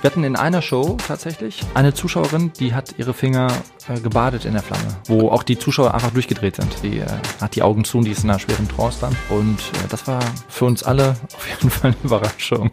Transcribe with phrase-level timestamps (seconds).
[0.00, 3.48] Wir hatten in einer Show tatsächlich eine Zuschauerin, die hat ihre Finger
[3.86, 6.74] äh, gebadet in der Flamme, wo auch die Zuschauer einfach durchgedreht sind.
[6.82, 7.06] Die äh,
[7.38, 9.14] hat die Augen zu und die ist in einer schweren Trance dann.
[9.28, 12.70] Und äh, das war für uns alle auf jeden Fall eine Überraschung.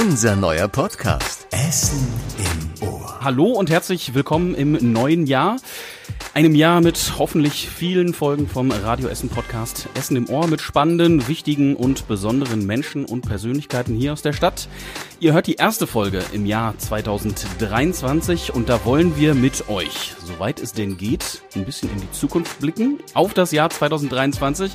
[0.00, 1.48] Unser neuer Podcast.
[1.50, 2.06] Essen
[2.38, 2.95] im Ohr.
[3.26, 5.56] Hallo und herzlich willkommen im neuen Jahr.
[6.32, 11.26] Einem Jahr mit hoffentlich vielen Folgen vom Radio Essen Podcast Essen im Ohr mit spannenden,
[11.26, 14.68] wichtigen und besonderen Menschen und Persönlichkeiten hier aus der Stadt.
[15.18, 20.60] Ihr hört die erste Folge im Jahr 2023 und da wollen wir mit euch, soweit
[20.60, 24.70] es denn geht, ein bisschen in die Zukunft blicken, auf das Jahr 2023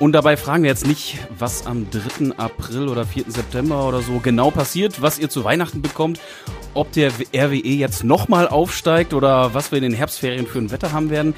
[0.00, 2.36] und dabei fragen wir jetzt nicht, was am 3.
[2.38, 3.24] April oder 4.
[3.28, 6.18] September oder so genau passiert, was ihr zu Weihnachten bekommt,
[6.72, 10.92] ob der RWE jetzt nochmal aufsteigt oder was wir in den Herbstferien für ein Wetter
[10.92, 11.34] haben werden,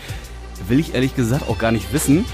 [0.68, 2.24] will ich ehrlich gesagt auch gar nicht wissen.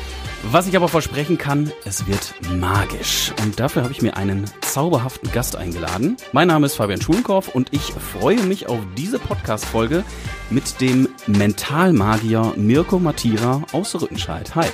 [0.42, 3.32] Was ich aber versprechen kann, es wird magisch.
[3.42, 6.16] Und dafür habe ich mir einen zauberhaften Gast eingeladen.
[6.32, 10.04] Mein Name ist Fabian Schulenkorf und ich freue mich auf diese Podcast-Folge
[10.51, 14.54] mit dem Mentalmagier Mirko Matira aus Rüttenscheid.
[14.54, 14.66] Hi.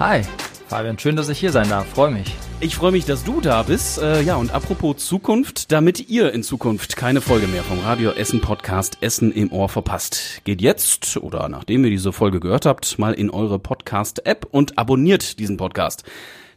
[0.00, 0.22] Hi.
[0.70, 1.84] Fabian, schön, dass ich hier sein darf.
[1.88, 2.32] Freue mich.
[2.60, 4.00] Ich freue mich, dass du da bist.
[4.00, 8.40] Äh, ja, und apropos Zukunft, damit ihr in Zukunft keine Folge mehr vom Radio Essen
[8.40, 13.14] Podcast Essen im Ohr verpasst, geht jetzt oder nachdem ihr diese Folge gehört habt, mal
[13.14, 16.04] in eure Podcast-App und abonniert diesen Podcast.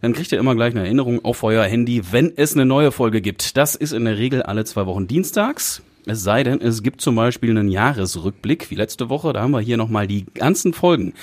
[0.01, 3.19] Dann kriegt ihr immer gleich eine Erinnerung auf euer Handy, wenn es eine neue Folge
[3.19, 3.57] gibt.
[3.57, 5.81] Das ist in der Regel alle zwei Wochen dienstags.
[6.05, 9.33] Es sei denn, es gibt zum Beispiel einen Jahresrückblick, wie letzte Woche.
[9.33, 11.13] Da haben wir hier nochmal die ganzen Folgen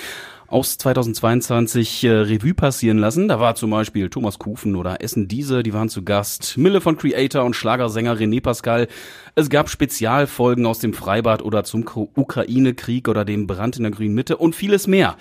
[0.51, 3.27] aus 2022 äh, Revue passieren lassen.
[3.29, 6.57] Da war zum Beispiel Thomas Kufen oder Essen Diese, die waren zu Gast.
[6.57, 8.87] Mille von Creator und Schlagersänger René Pascal.
[9.33, 11.85] Es gab Spezialfolgen aus dem Freibad oder zum
[12.15, 15.15] Ukraine-Krieg oder dem Brand in der grünen Mitte und vieles mehr.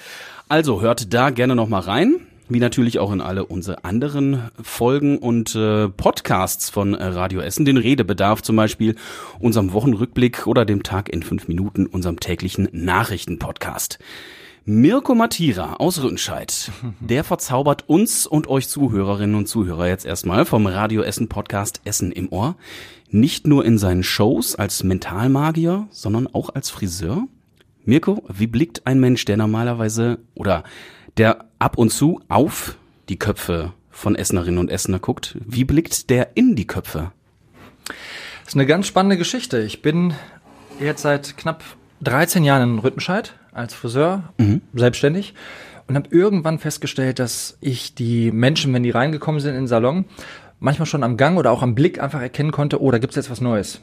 [0.48, 5.55] Also hört da gerne nochmal rein wie natürlich auch in alle unsere anderen Folgen und
[5.55, 8.97] äh, Podcasts von äh, Radio Essen, den Redebedarf zum Beispiel,
[9.39, 14.01] unserem Wochenrückblick oder dem Tag in fünf Minuten, unserem täglichen Nachrichtenpodcast.
[14.66, 16.70] Mirko Matira aus Rüttenscheid,
[17.01, 22.12] der verzaubert uns und euch Zuhörerinnen und Zuhörer jetzt erstmal vom Radio Essen Podcast Essen
[22.12, 22.57] im Ohr.
[23.08, 27.27] Nicht nur in seinen Shows als Mentalmagier, sondern auch als Friseur.
[27.85, 30.62] Mirko, wie blickt ein Mensch, der normalerweise oder
[31.17, 32.77] der ab und zu auf
[33.08, 37.12] die Köpfe von Essenerinnen und Essener guckt, wie blickt der in die Köpfe?
[37.86, 39.62] Das ist eine ganz spannende Geschichte.
[39.62, 40.12] Ich bin
[40.79, 41.64] jetzt seit knapp
[42.02, 44.62] 13 Jahren in Rüttenscheid als Friseur, mhm.
[44.74, 45.34] selbstständig
[45.90, 50.05] und habe irgendwann festgestellt, dass ich die Menschen, wenn die reingekommen sind in den Salon,
[50.61, 53.30] manchmal schon am Gang oder auch am Blick einfach erkennen konnte, oh, da gibt's jetzt
[53.30, 53.80] was Neues.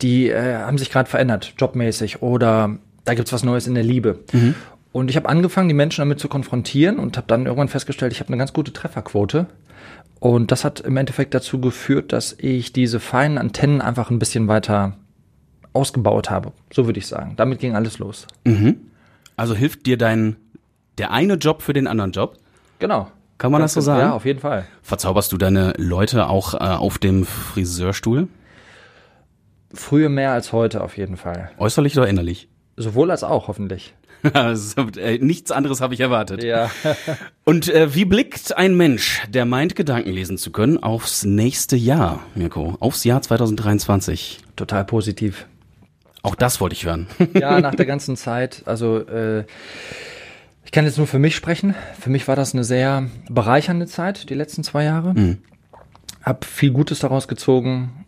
[0.00, 4.20] Die äh, haben sich gerade verändert, jobmäßig oder da gibt's was Neues in der Liebe.
[4.32, 4.54] Mhm.
[4.92, 8.20] Und ich habe angefangen, die Menschen damit zu konfrontieren und habe dann irgendwann festgestellt, ich
[8.20, 9.46] habe eine ganz gute Trefferquote.
[10.20, 14.48] Und das hat im Endeffekt dazu geführt, dass ich diese feinen Antennen einfach ein bisschen
[14.48, 14.96] weiter
[15.74, 16.52] ausgebaut habe.
[16.72, 17.34] So würde ich sagen.
[17.36, 18.26] Damit ging alles los.
[18.44, 18.76] Mhm.
[19.36, 20.36] Also hilft dir dein,
[20.98, 22.38] der eine Job für den anderen Job?
[22.78, 23.10] Genau.
[23.38, 24.00] Kann man das so sagen?
[24.00, 24.64] Ja, auf jeden Fall.
[24.82, 28.28] Verzauberst du deine Leute auch äh, auf dem Friseurstuhl?
[29.72, 31.50] Früher mehr als heute, auf jeden Fall.
[31.58, 32.48] Äußerlich oder innerlich?
[32.76, 33.94] Sowohl als auch, hoffentlich.
[34.34, 36.42] Äh, nichts anderes habe ich erwartet.
[36.42, 36.70] Ja.
[37.44, 42.20] Und äh, wie blickt ein Mensch, der meint, Gedanken lesen zu können, aufs nächste Jahr,
[42.34, 42.78] Mirko?
[42.80, 44.38] Aufs Jahr 2023?
[44.56, 45.46] Total positiv.
[46.24, 47.06] Auch das wollte ich hören.
[47.34, 48.62] ja, nach der ganzen Zeit.
[48.64, 49.44] Also äh,
[50.64, 51.74] ich kann jetzt nur für mich sprechen.
[52.00, 55.12] Für mich war das eine sehr bereichernde Zeit, die letzten zwei Jahre.
[55.12, 55.38] Mhm.
[56.22, 58.06] Hab viel Gutes daraus gezogen.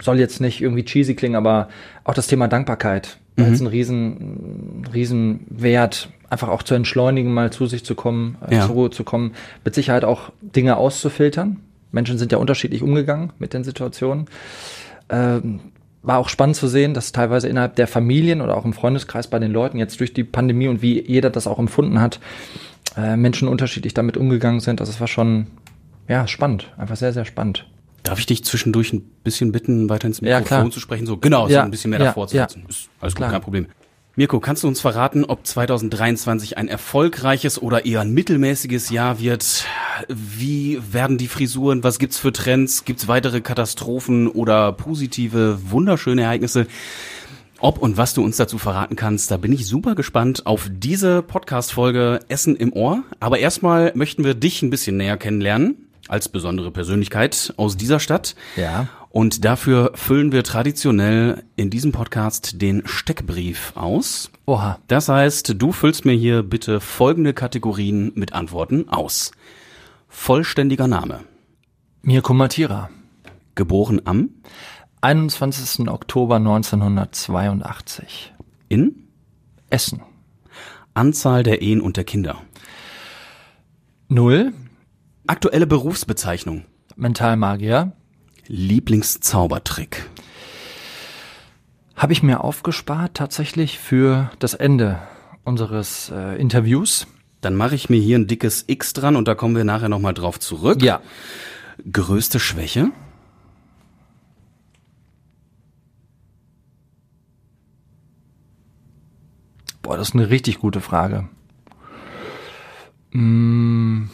[0.00, 1.68] Soll jetzt nicht irgendwie cheesy klingen, aber
[2.02, 3.52] auch das Thema Dankbarkeit mhm.
[3.52, 8.56] ist ein riesen, riesen Wert, einfach auch zu entschleunigen, mal zu sich zu kommen, äh,
[8.56, 8.66] ja.
[8.66, 9.34] zur Ruhe zu kommen,
[9.64, 11.60] mit Sicherheit auch Dinge auszufiltern.
[11.92, 14.26] Menschen sind ja unterschiedlich umgegangen mit den Situationen.
[15.08, 15.60] Ähm,
[16.02, 19.38] war auch spannend zu sehen, dass teilweise innerhalb der Familien oder auch im Freundeskreis bei
[19.38, 22.20] den Leuten jetzt durch die Pandemie und wie jeder das auch empfunden hat,
[22.96, 24.80] äh, Menschen unterschiedlich damit umgegangen sind.
[24.80, 25.46] Also es war schon,
[26.08, 26.72] ja, spannend.
[26.76, 27.66] Einfach sehr, sehr spannend.
[28.02, 31.06] Darf ich dich zwischendurch ein bisschen bitten, weiter ins Mikrofon ja, zu sprechen?
[31.06, 32.64] So, genau, ja, so ein bisschen mehr ja, davor zu sitzen.
[32.68, 33.66] Ist alles gut, kein Problem.
[34.14, 39.64] Mirko, kannst du uns verraten, ob 2023 ein erfolgreiches oder eher ein mittelmäßiges Jahr wird?
[40.08, 41.82] Wie werden die Frisuren?
[41.82, 42.84] Was gibt's für Trends?
[42.84, 46.66] Gibt's weitere Katastrophen oder positive, wunderschöne Ereignisse?
[47.58, 51.22] Ob und was du uns dazu verraten kannst, da bin ich super gespannt auf diese
[51.22, 53.04] Podcast-Folge Essen im Ohr.
[53.18, 58.34] Aber erstmal möchten wir dich ein bisschen näher kennenlernen als besondere Persönlichkeit aus dieser Stadt.
[58.56, 58.88] Ja.
[59.12, 64.30] Und dafür füllen wir traditionell in diesem Podcast den Steckbrief aus.
[64.46, 64.78] Oha.
[64.88, 69.32] Das heißt, du füllst mir hier bitte folgende Kategorien mit Antworten aus.
[70.08, 71.20] Vollständiger Name.
[72.00, 72.88] Mirko Matira.
[73.54, 74.30] Geboren am
[75.02, 75.90] 21.
[75.90, 78.32] Oktober 1982.
[78.70, 79.08] In?
[79.68, 80.00] Essen.
[80.94, 82.40] Anzahl der Ehen und der Kinder.
[84.08, 84.54] Null.
[85.26, 86.64] Aktuelle Berufsbezeichnung.
[86.96, 87.92] Mentalmagier.
[88.46, 90.08] Lieblingszaubertrick.
[91.96, 94.98] Habe ich mir aufgespart tatsächlich für das Ende
[95.44, 97.06] unseres äh, Interviews.
[97.40, 100.14] Dann mache ich mir hier ein dickes X dran und da kommen wir nachher nochmal
[100.14, 100.82] drauf zurück.
[100.82, 101.00] Ja.
[101.90, 102.90] Größte Schwäche?
[109.82, 111.28] Boah, das ist eine richtig gute Frage.
[113.10, 114.04] Mm.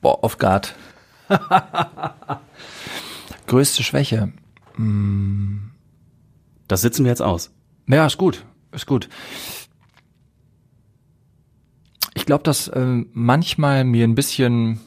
[0.00, 0.74] Boah, off guard.
[3.46, 4.32] Größte Schwäche.
[6.68, 7.52] Das sitzen wir jetzt aus.
[7.86, 8.44] Ja, ist gut.
[8.72, 9.08] Ist gut.
[12.14, 14.80] Ich glaube, dass äh, manchmal mir ein bisschen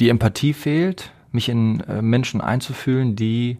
[0.00, 3.58] die Empathie fehlt, mich in äh, Menschen einzufühlen, die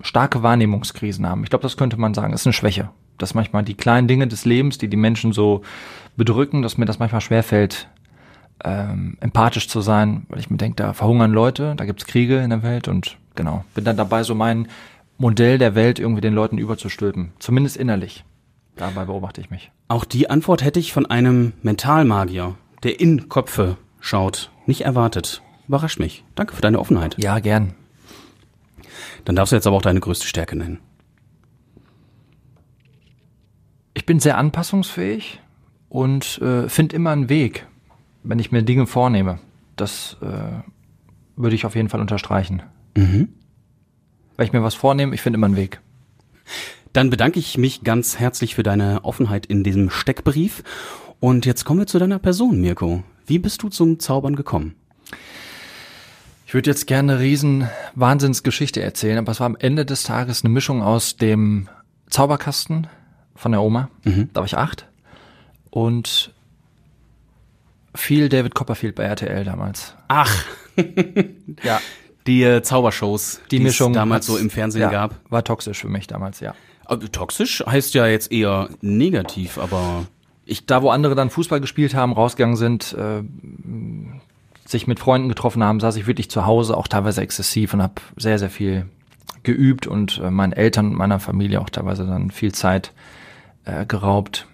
[0.00, 1.44] starke Wahrnehmungskrisen haben.
[1.44, 2.90] Ich glaube, das könnte man sagen, das ist eine Schwäche.
[3.18, 5.62] Dass manchmal die kleinen Dinge des Lebens, die die Menschen so
[6.16, 7.88] bedrücken, dass mir das manchmal schwerfällt,
[8.64, 12.50] ähm, empathisch zu sein, weil ich mir denke, da verhungern Leute, da gibt's Kriege in
[12.50, 14.68] der Welt und genau, bin dann dabei, so mein
[15.18, 17.32] Modell der Welt irgendwie den Leuten überzustülpen.
[17.38, 18.24] Zumindest innerlich.
[18.76, 19.70] Dabei beobachte ich mich.
[19.88, 25.42] Auch die Antwort hätte ich von einem Mentalmagier, der in Köpfe schaut, nicht erwartet.
[25.68, 26.24] Überrascht mich.
[26.34, 27.16] Danke für deine Offenheit.
[27.18, 27.74] Ja, gern.
[29.24, 30.78] Dann darfst du jetzt aber auch deine größte Stärke nennen.
[33.94, 35.40] Ich bin sehr anpassungsfähig
[35.88, 37.66] und äh, finde immer einen Weg,
[38.26, 39.38] wenn ich mir Dinge vornehme.
[39.76, 40.62] Das äh,
[41.36, 42.62] würde ich auf jeden Fall unterstreichen.
[42.96, 43.28] Mhm.
[44.36, 45.80] Wenn ich mir was vornehme, ich finde immer einen Weg.
[46.92, 50.62] Dann bedanke ich mich ganz herzlich für deine Offenheit in diesem Steckbrief.
[51.20, 53.02] Und jetzt kommen wir zu deiner Person, Mirko.
[53.26, 54.74] Wie bist du zum Zaubern gekommen?
[56.46, 60.44] Ich würde jetzt gerne eine riesen Wahnsinnsgeschichte erzählen, aber es war am Ende des Tages
[60.44, 61.68] eine Mischung aus dem
[62.08, 62.86] Zauberkasten
[63.34, 64.86] von der Oma, da war ich acht,
[65.70, 66.32] und
[67.96, 69.94] viel David Copperfield bei RTL damals.
[70.08, 70.44] Ach,
[71.62, 71.80] Ja,
[72.26, 75.20] die äh, Zaubershows, die es Mischung damals so im Fernsehen ja, gab.
[75.30, 76.54] War toxisch für mich damals, ja.
[76.84, 80.06] Aber toxisch heißt ja jetzt eher negativ, aber
[80.44, 83.22] Ich, da wo andere dann Fußball gespielt haben, rausgegangen sind, äh,
[84.64, 87.94] sich mit Freunden getroffen haben, saß ich wirklich zu Hause, auch teilweise exzessiv und habe
[88.16, 88.86] sehr, sehr viel
[89.42, 92.92] geübt und äh, meinen Eltern und meiner Familie auch teilweise dann viel Zeit
[93.64, 94.46] äh, geraubt.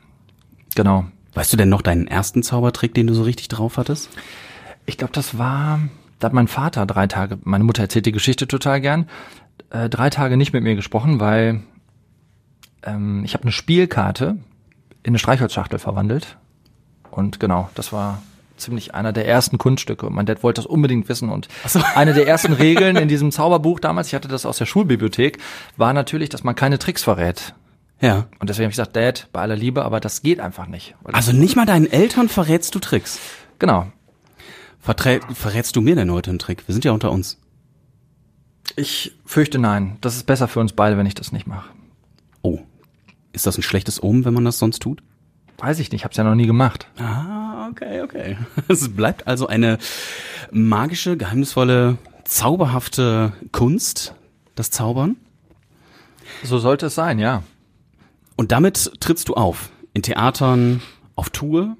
[0.75, 1.07] Genau.
[1.35, 4.11] Weißt du denn noch deinen ersten Zaubertrick, den du so richtig drauf hattest?
[4.87, 5.81] Ich glaube, das war,
[6.19, 9.09] da hat mein Vater drei Tage, meine Mutter erzählt die Geschichte total gern,
[9.71, 11.63] äh, drei Tage nicht mit mir gesprochen, weil
[12.83, 14.37] ähm, ich habe eine Spielkarte
[15.03, 16.37] in eine Streichholzschachtel verwandelt.
[17.11, 18.23] Und genau, das war
[18.57, 20.07] ziemlich einer der ersten Kunststücke.
[20.07, 21.29] Und mein Dad wollte das unbedingt wissen.
[21.29, 21.49] Und
[21.95, 25.39] eine der ersten Regeln in diesem Zauberbuch damals, ich hatte das aus der Schulbibliothek,
[25.77, 27.55] war natürlich, dass man keine Tricks verrät.
[28.03, 28.27] Ja.
[28.41, 30.95] Und deswegen habe ich gesagt, Dad, bei aller Liebe, aber das geht einfach nicht.
[31.05, 33.19] Also nicht mal deinen Eltern verrätst du Tricks.
[33.59, 33.91] genau.
[34.81, 36.67] Verträ verrätst du mir denn heute einen Trick?
[36.67, 37.39] Wir sind ja unter uns.
[38.75, 39.97] Ich fürchte nein.
[40.01, 41.71] Das ist besser für uns beide, wenn ich das nicht mache.
[42.43, 42.59] Oh.
[43.33, 45.01] Ist das ein schlechtes Omen, wenn man das sonst tut?
[45.59, 46.89] Weiß ich nicht, hab's ja noch nie gemacht.
[46.99, 48.37] Ah, okay, okay.
[48.69, 49.79] Es bleibt also eine
[50.51, 54.17] magische, geheimnisvolle, zauberhafte Kunst,
[54.57, 55.15] das Zaubern.
[56.43, 57.45] So sollte es sein, ja.
[58.43, 59.71] Und damit trittst du auf.
[59.95, 60.83] In Theatern,
[61.15, 61.77] auf Tour.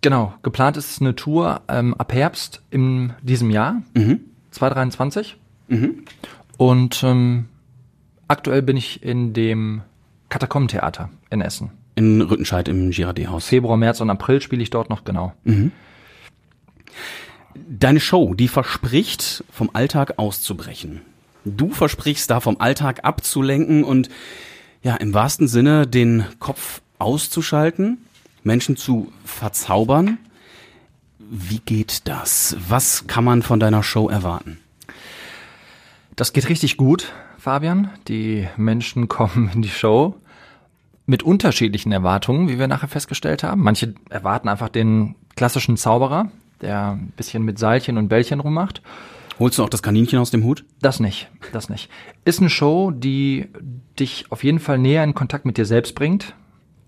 [0.00, 0.32] Genau.
[0.42, 3.82] Geplant ist eine Tour ähm, ab Herbst in diesem Jahr,
[4.50, 5.36] 2023.
[6.56, 7.48] Und ähm,
[8.28, 9.82] aktuell bin ich in dem
[10.30, 11.72] Katakombentheater in Essen.
[11.96, 13.44] In Rüttenscheid im Girardet-Haus.
[13.44, 15.34] Februar, März und April spiele ich dort noch genau.
[17.68, 21.02] Deine Show, die verspricht, vom Alltag auszubrechen.
[21.44, 24.08] Du versprichst da vom Alltag abzulenken und
[24.82, 27.98] ja, im wahrsten Sinne den Kopf auszuschalten,
[28.42, 30.18] Menschen zu verzaubern.
[31.18, 32.56] Wie geht das?
[32.68, 34.58] Was kann man von deiner Show erwarten?
[36.16, 37.90] Das geht richtig gut, Fabian.
[38.08, 40.16] Die Menschen kommen in die Show
[41.06, 43.62] mit unterschiedlichen Erwartungen, wie wir nachher festgestellt haben.
[43.62, 48.80] Manche erwarten einfach den klassischen Zauberer, der ein bisschen mit Seilchen und Bällchen rummacht.
[49.40, 50.66] Holst du auch das Kaninchen aus dem Hut?
[50.82, 51.88] Das nicht, das nicht.
[52.26, 53.48] Ist eine Show, die
[53.98, 56.34] dich auf jeden Fall näher in Kontakt mit dir selbst bringt.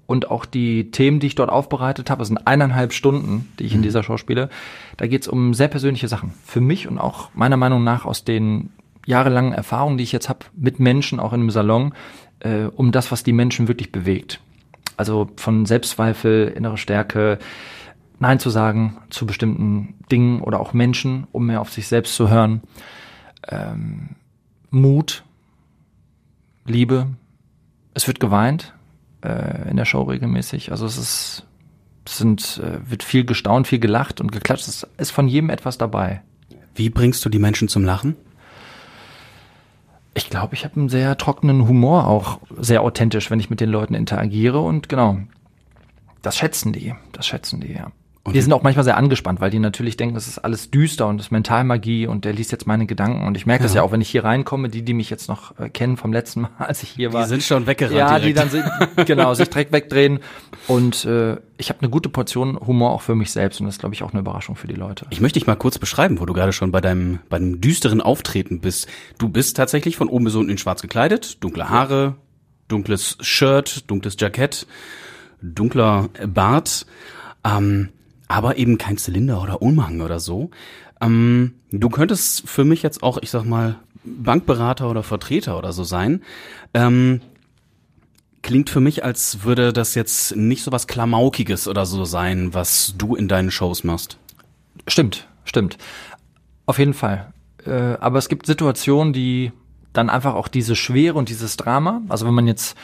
[0.06, 3.74] Und auch die Themen, die ich dort aufbereitet habe, das sind eineinhalb Stunden, die ich
[3.74, 4.50] in dieser Show spiele.
[4.98, 6.34] Da geht es um sehr persönliche Sachen.
[6.44, 8.68] Für mich und auch meiner Meinung nach aus den
[9.06, 11.94] jahrelangen Erfahrungen, die ich jetzt habe mit Menschen, auch in einem Salon,
[12.40, 14.40] äh, um das, was die Menschen wirklich bewegt.
[14.98, 17.38] Also von Selbstzweifel, innere Stärke,
[18.22, 22.30] Nein zu sagen zu bestimmten Dingen oder auch Menschen, um mehr auf sich selbst zu
[22.30, 22.62] hören
[23.48, 24.10] ähm,
[24.70, 25.24] Mut,
[26.64, 27.08] Liebe.
[27.94, 28.74] Es wird geweint
[29.24, 30.70] äh, in der Show regelmäßig.
[30.70, 31.46] Also es ist,
[32.06, 34.68] es sind, äh, wird viel gestaunt, viel gelacht und geklatscht.
[34.68, 36.22] Es ist von jedem etwas dabei.
[36.76, 38.16] Wie bringst du die Menschen zum Lachen?
[40.14, 43.70] Ich glaube, ich habe einen sehr trockenen Humor, auch sehr authentisch, wenn ich mit den
[43.70, 45.18] Leuten interagiere und genau,
[46.20, 47.90] das schätzen die, das schätzen die, ja.
[48.24, 51.08] Und die sind auch manchmal sehr angespannt, weil die natürlich denken, das ist alles düster
[51.08, 53.26] und das ist Mentalmagie und der liest jetzt meine Gedanken.
[53.26, 53.66] Und ich merke ja.
[53.66, 56.12] das ja auch, wenn ich hier reinkomme, die, die mich jetzt noch äh, kennen vom
[56.12, 57.24] letzten Mal, als ich hier war.
[57.24, 57.98] Die sind schon weggerannt.
[57.98, 58.52] Ja, direkt.
[58.52, 58.60] die
[58.94, 60.20] dann genau, sich direkt wegdrehen.
[60.68, 63.80] Und äh, ich habe eine gute Portion Humor auch für mich selbst und das ist,
[63.80, 65.06] glaube ich, auch eine Überraschung für die Leute.
[65.10, 68.00] Ich möchte dich mal kurz beschreiben, wo du gerade schon bei deinem, bei deinem düsteren
[68.00, 68.86] Auftreten bist.
[69.18, 72.14] Du bist tatsächlich von oben bis unten in schwarz gekleidet, dunkle Haare,
[72.68, 74.68] dunkles Shirt, dunkles Jackett,
[75.42, 76.86] dunkler Bart.
[77.44, 77.88] Ähm,
[78.32, 80.50] aber eben kein Zylinder oder Umhang oder so.
[81.00, 85.84] Ähm, du könntest für mich jetzt auch, ich sag mal, Bankberater oder Vertreter oder so
[85.84, 86.22] sein.
[86.74, 87.20] Ähm,
[88.42, 92.94] klingt für mich, als würde das jetzt nicht so was Klamaukiges oder so sein, was
[92.96, 94.18] du in deinen Shows machst.
[94.88, 95.76] Stimmt, stimmt.
[96.66, 97.32] Auf jeden Fall.
[97.66, 99.52] Äh, aber es gibt Situationen, die
[99.92, 102.76] dann einfach auch diese Schwere und dieses Drama, also wenn man jetzt,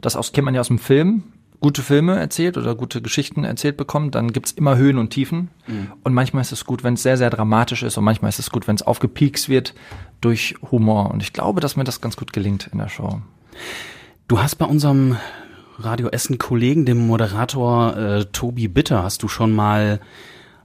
[0.00, 1.22] das aus, kennt man ja aus dem Film,
[1.60, 5.50] gute Filme erzählt oder gute Geschichten erzählt bekommt, dann gibt's immer Höhen und Tiefen.
[5.66, 5.92] Mhm.
[6.02, 8.50] Und manchmal ist es gut, wenn es sehr, sehr dramatisch ist und manchmal ist es
[8.50, 9.74] gut, wenn es aufgepiekst wird
[10.20, 11.10] durch Humor.
[11.10, 13.20] Und ich glaube, dass mir das ganz gut gelingt in der Show.
[14.26, 15.16] Du hast bei unserem
[15.78, 20.00] Radio Essen Kollegen, dem Moderator äh, Tobi Bitter, hast du schon mal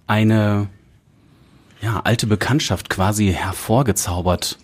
[0.08, 0.68] eine
[1.82, 4.58] ja, alte Bekanntschaft quasi hervorgezaubert.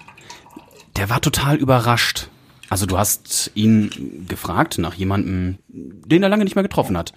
[0.97, 2.29] Der war total überrascht
[2.71, 7.11] also du hast ihn gefragt nach jemandem, den er lange nicht mehr getroffen hat.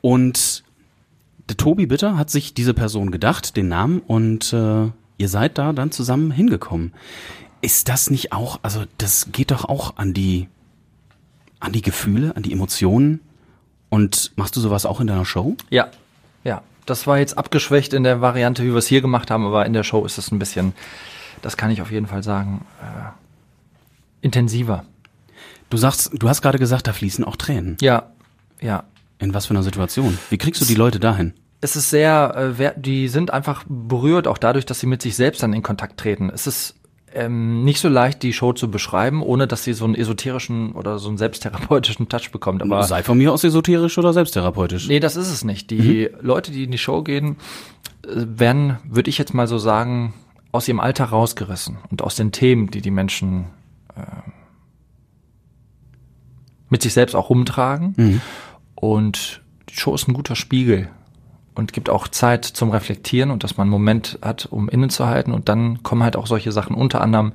[0.00, 0.64] Und
[1.48, 5.72] der Tobi Bitter hat sich diese Person gedacht, den Namen, und äh, ihr seid da
[5.72, 6.94] dann zusammen hingekommen.
[7.60, 10.48] Ist das nicht auch, also das geht doch auch an die,
[11.60, 13.20] an die Gefühle, an die Emotionen.
[13.88, 15.56] Und machst du sowas auch in deiner Show?
[15.70, 15.92] Ja,
[16.42, 16.60] ja.
[16.86, 19.74] Das war jetzt abgeschwächt in der Variante, wie wir es hier gemacht haben, aber in
[19.74, 20.72] der Show ist es ein bisschen,
[21.40, 23.21] das kann ich auf jeden Fall sagen, äh,
[24.22, 24.84] intensiver.
[25.68, 27.76] Du sagst, du hast gerade gesagt, da fließen auch Tränen.
[27.80, 28.10] Ja,
[28.60, 28.84] ja.
[29.18, 30.18] In was für einer Situation?
[30.30, 31.34] Wie kriegst du die Leute dahin?
[31.60, 35.42] Es ist sehr, äh, die sind einfach berührt, auch dadurch, dass sie mit sich selbst
[35.42, 36.28] dann in Kontakt treten.
[36.28, 36.74] Es ist
[37.14, 40.98] ähm, nicht so leicht, die Show zu beschreiben, ohne dass sie so einen esoterischen oder
[40.98, 42.62] so einen selbsttherapeutischen Touch bekommt.
[42.62, 44.88] Aber sei von mir aus esoterisch oder selbsttherapeutisch.
[44.88, 45.70] Nee, das ist es nicht.
[45.70, 46.26] Die mhm.
[46.26, 47.36] Leute, die in die Show gehen,
[48.04, 50.14] äh, werden, würde ich jetzt mal so sagen,
[50.50, 53.46] aus ihrem Alter rausgerissen und aus den Themen, die die Menschen
[56.72, 57.94] mit sich selbst auch rumtragen.
[57.96, 58.20] Mhm.
[58.74, 60.88] Und die Show ist ein guter Spiegel
[61.54, 65.32] und gibt auch Zeit zum Reflektieren und dass man einen Moment hat, um innezuhalten.
[65.32, 67.32] Und dann kommen halt auch solche Sachen unter anderem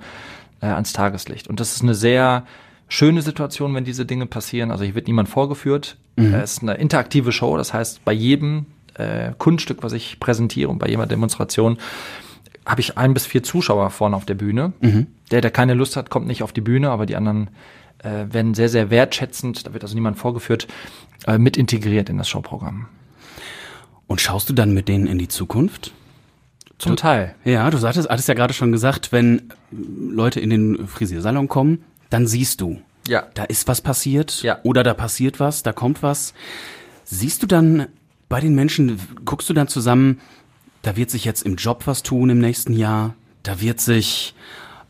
[0.61, 1.47] äh, ans Tageslicht.
[1.47, 2.45] Und das ist eine sehr
[2.87, 4.71] schöne Situation, wenn diese Dinge passieren.
[4.71, 5.97] Also hier wird niemand vorgeführt.
[6.15, 6.33] Mhm.
[6.33, 7.57] Es ist eine interaktive Show.
[7.57, 11.77] Das heißt, bei jedem äh, Kunststück, was ich präsentiere und bei jeder Demonstration,
[12.67, 14.73] habe ich ein bis vier Zuschauer vorne auf der Bühne.
[14.81, 15.07] Mhm.
[15.31, 17.49] Der, der keine Lust hat, kommt nicht auf die Bühne, aber die anderen
[17.99, 20.67] äh, werden sehr, sehr wertschätzend, da wird also niemand vorgeführt,
[21.25, 22.87] äh, mit integriert in das Showprogramm.
[24.05, 25.93] Und schaust du dann mit denen in die Zukunft?
[26.77, 27.35] Zum du, Teil.
[27.43, 32.27] Ja, du sagtest, hattest ja gerade schon gesagt, wenn Leute in den Frisiersalon kommen, dann
[32.27, 32.79] siehst du.
[33.07, 33.23] Ja.
[33.33, 34.43] Da ist was passiert.
[34.43, 34.59] Ja.
[34.63, 36.33] Oder da passiert was, da kommt was.
[37.03, 37.87] Siehst du dann
[38.29, 40.19] bei den Menschen, guckst du dann zusammen,
[40.87, 43.13] da wird sich jetzt im Job was tun im nächsten Jahr,
[43.43, 44.33] da wird sich,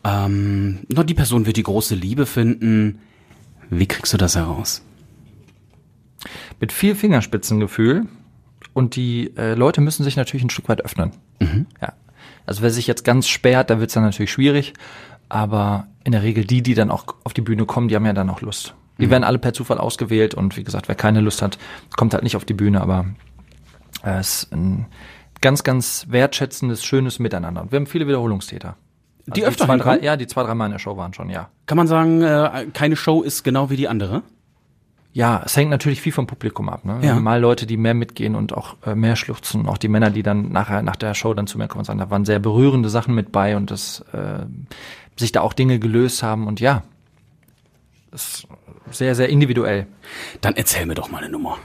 [0.04, 3.00] ähm, na, die Person wird die große Liebe finden.
[3.68, 4.82] Wie kriegst du das heraus?
[6.60, 8.06] Mit viel Fingerspitzengefühl
[8.74, 11.10] und die äh, Leute müssen sich natürlich ein Stück weit öffnen.
[11.40, 11.66] Mhm.
[11.82, 11.94] Ja.
[12.46, 14.74] Also wer sich jetzt ganz sperrt, da wird es dann natürlich schwierig.
[15.28, 18.12] Aber in der Regel die, die dann auch auf die Bühne kommen, die haben ja
[18.12, 18.74] dann auch Lust.
[18.98, 19.10] Die mhm.
[19.10, 21.58] werden alle per Zufall ausgewählt und wie gesagt, wer keine Lust hat,
[21.96, 23.06] kommt halt nicht auf die Bühne, aber
[24.04, 24.86] äh, es ist ein
[25.40, 27.66] ganz, ganz wertschätzendes, schönes Miteinander.
[27.70, 28.76] Wir haben viele Wiederholungstäter.
[29.30, 31.12] Also die öfter die zwei, drei, Ja, die zwei, drei Mal in der Show waren
[31.12, 31.48] schon, ja.
[31.66, 34.22] Kann man sagen, äh, keine Show ist genau wie die andere?
[35.12, 36.84] Ja, es hängt natürlich viel vom Publikum ab.
[36.84, 37.00] Ne?
[37.02, 37.18] Ja.
[37.18, 39.66] Mal Leute, die mehr mitgehen und auch äh, mehr schluchzen.
[39.66, 41.98] Auch die Männer, die dann nachher nach der Show dann zu mir kommen und sagen,
[41.98, 44.46] da waren sehr berührende Sachen mit bei und dass äh,
[45.16, 46.46] sich da auch Dinge gelöst haben.
[46.46, 46.82] Und ja,
[48.12, 48.46] ist
[48.90, 49.86] sehr, sehr individuell.
[50.40, 51.58] Dann erzähl mir doch mal eine Nummer.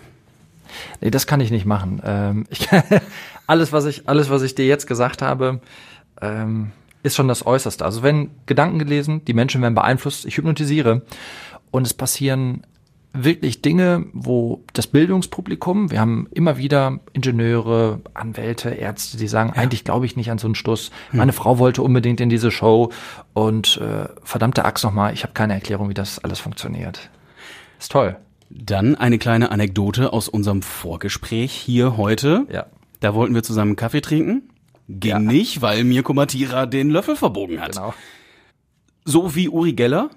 [1.03, 2.01] Nee, das kann ich nicht machen.
[2.05, 2.69] Ähm, ich,
[3.47, 5.59] alles, was ich, alles, was ich dir jetzt gesagt habe,
[6.21, 6.71] ähm,
[7.03, 7.83] ist schon das Äußerste.
[7.83, 11.01] Also wenn Gedanken gelesen, die Menschen werden beeinflusst, ich hypnotisiere
[11.71, 12.65] und es passieren
[13.11, 19.83] wirklich Dinge, wo das Bildungspublikum, wir haben immer wieder Ingenieure, Anwälte, Ärzte, die sagen, eigentlich
[19.83, 20.89] glaube ich nicht an so einen Stuss.
[21.11, 22.91] Meine Frau wollte unbedingt in diese Show
[23.33, 27.09] und äh, verdammte Axt nochmal, ich habe keine Erklärung, wie das alles funktioniert.
[27.77, 28.15] Ist toll.
[28.49, 32.45] Dann eine kleine Anekdote aus unserem Vorgespräch hier heute.
[32.51, 32.67] Ja.
[32.99, 34.49] Da wollten wir zusammen Kaffee trinken.
[34.87, 35.19] Ging Ja.
[35.19, 37.73] nicht, weil Mirko Matira den Löffel verbogen hat.
[37.73, 37.93] Genau.
[39.05, 40.09] So wie Uri Geller.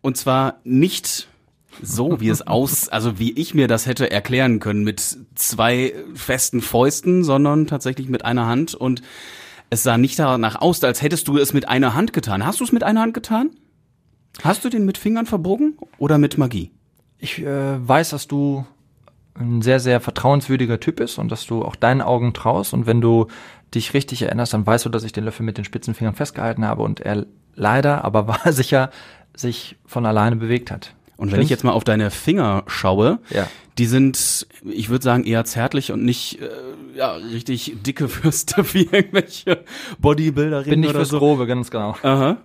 [0.00, 1.28] Und zwar nicht
[1.82, 6.60] so, wie es aus, also wie ich mir das hätte erklären können, mit zwei festen
[6.60, 8.74] Fäusten, sondern tatsächlich mit einer Hand.
[8.74, 9.02] Und
[9.70, 12.44] es sah nicht danach aus, als hättest du es mit einer Hand getan.
[12.46, 13.50] Hast du es mit einer Hand getan?
[14.42, 16.70] Hast du den mit Fingern verbogen oder mit Magie?
[17.18, 18.64] Ich äh, weiß, dass du
[19.34, 22.74] ein sehr, sehr vertrauenswürdiger Typ bist und dass du auch deinen Augen traust.
[22.74, 23.26] Und wenn du
[23.74, 26.64] dich richtig erinnerst, dann weißt du, dass ich den Löffel mit den spitzen Fingern festgehalten
[26.64, 28.90] habe und er leider, aber war sicher,
[29.34, 30.94] sich von alleine bewegt hat.
[31.16, 33.48] Und wenn ich jetzt mal auf deine Finger schaue, Ja.
[33.76, 36.48] die sind, ich würde sagen, eher zärtlich und nicht äh,
[36.96, 39.64] ja, richtig dicke Würste wie irgendwelche
[39.98, 41.18] Bodybuilderinnen Bin nicht oder fürs so.
[41.18, 41.96] Grobe, ganz genau.
[42.02, 42.36] Aha.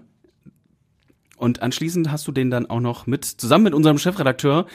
[1.43, 4.65] Und anschließend hast du den dann auch noch mit, zusammen mit unserem Chefredakteur,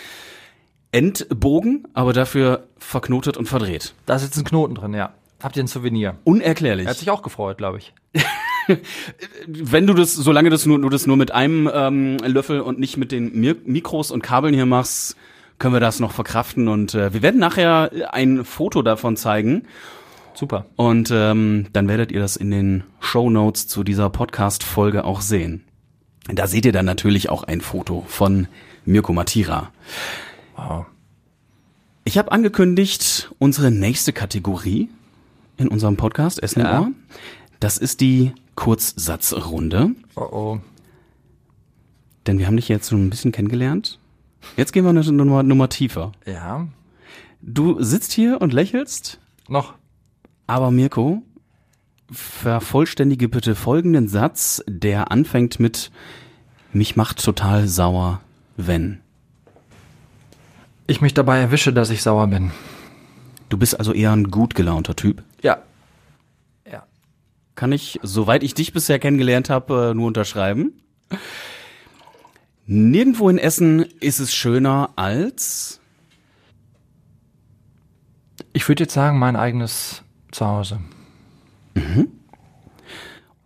[0.93, 3.95] entbogen, aber dafür verknotet und verdreht.
[4.05, 5.15] Da ist jetzt ein Knoten drin, ja.
[5.43, 6.17] Habt ihr ein Souvenir?
[6.25, 6.87] Unerklärlich.
[6.87, 7.95] Er hat sich auch gefreut, glaube ich.
[9.47, 12.99] Wenn du das, solange das nur, du das nur mit einem ähm, Löffel und nicht
[12.99, 15.17] mit den Mir Mikros und Kabeln hier machst,
[15.59, 16.69] können wir das noch verkraften.
[16.69, 19.63] Und äh, wir werden nachher ein Foto davon zeigen.
[20.35, 20.67] Super.
[20.77, 25.65] Und ähm, dann werdet ihr das in den Show Notes zu dieser Podcast-Folge auch sehen.
[26.29, 28.49] Da seht ihr dann natürlich auch ein Foto von
[28.85, 29.73] Mirko Matira.
[30.57, 30.87] Wow.
[32.05, 34.89] Ich habe angekündigt, unsere nächste Kategorie
[35.57, 36.79] in unserem Podcast Essen Ja.
[36.79, 36.91] im Ohr.
[37.61, 39.91] Das ist die Kurzsatzrunde.
[40.17, 40.61] Oh oh.
[42.27, 43.99] Denn wir haben dich jetzt schon ein bisschen kennengelernt.
[44.57, 46.13] Jetzt gehen wir eine Nummer, Nummer tiefer.
[46.27, 46.69] Ja.
[47.41, 49.19] Du sitzt hier und lächelst,
[49.49, 49.75] Noch.
[50.47, 51.23] aber Mirko,
[52.11, 55.91] vervollständige bitte folgenden Satz, der anfängt mit
[56.73, 58.21] mich macht total sauer,
[58.57, 59.01] wenn.
[60.87, 62.51] Ich mich dabei erwische, dass ich sauer bin.
[63.49, 65.23] Du bist also eher ein gut gelaunter Typ.
[65.43, 65.59] Ja.
[66.71, 66.87] Ja.
[67.55, 70.73] Kann ich, soweit ich dich bisher kennengelernt habe, äh, nur unterschreiben.
[72.67, 75.81] Nirgendwo in Essen ist es schöner als
[78.53, 80.03] Ich würde jetzt sagen, mein eigenes
[80.33, 80.81] Zuhause.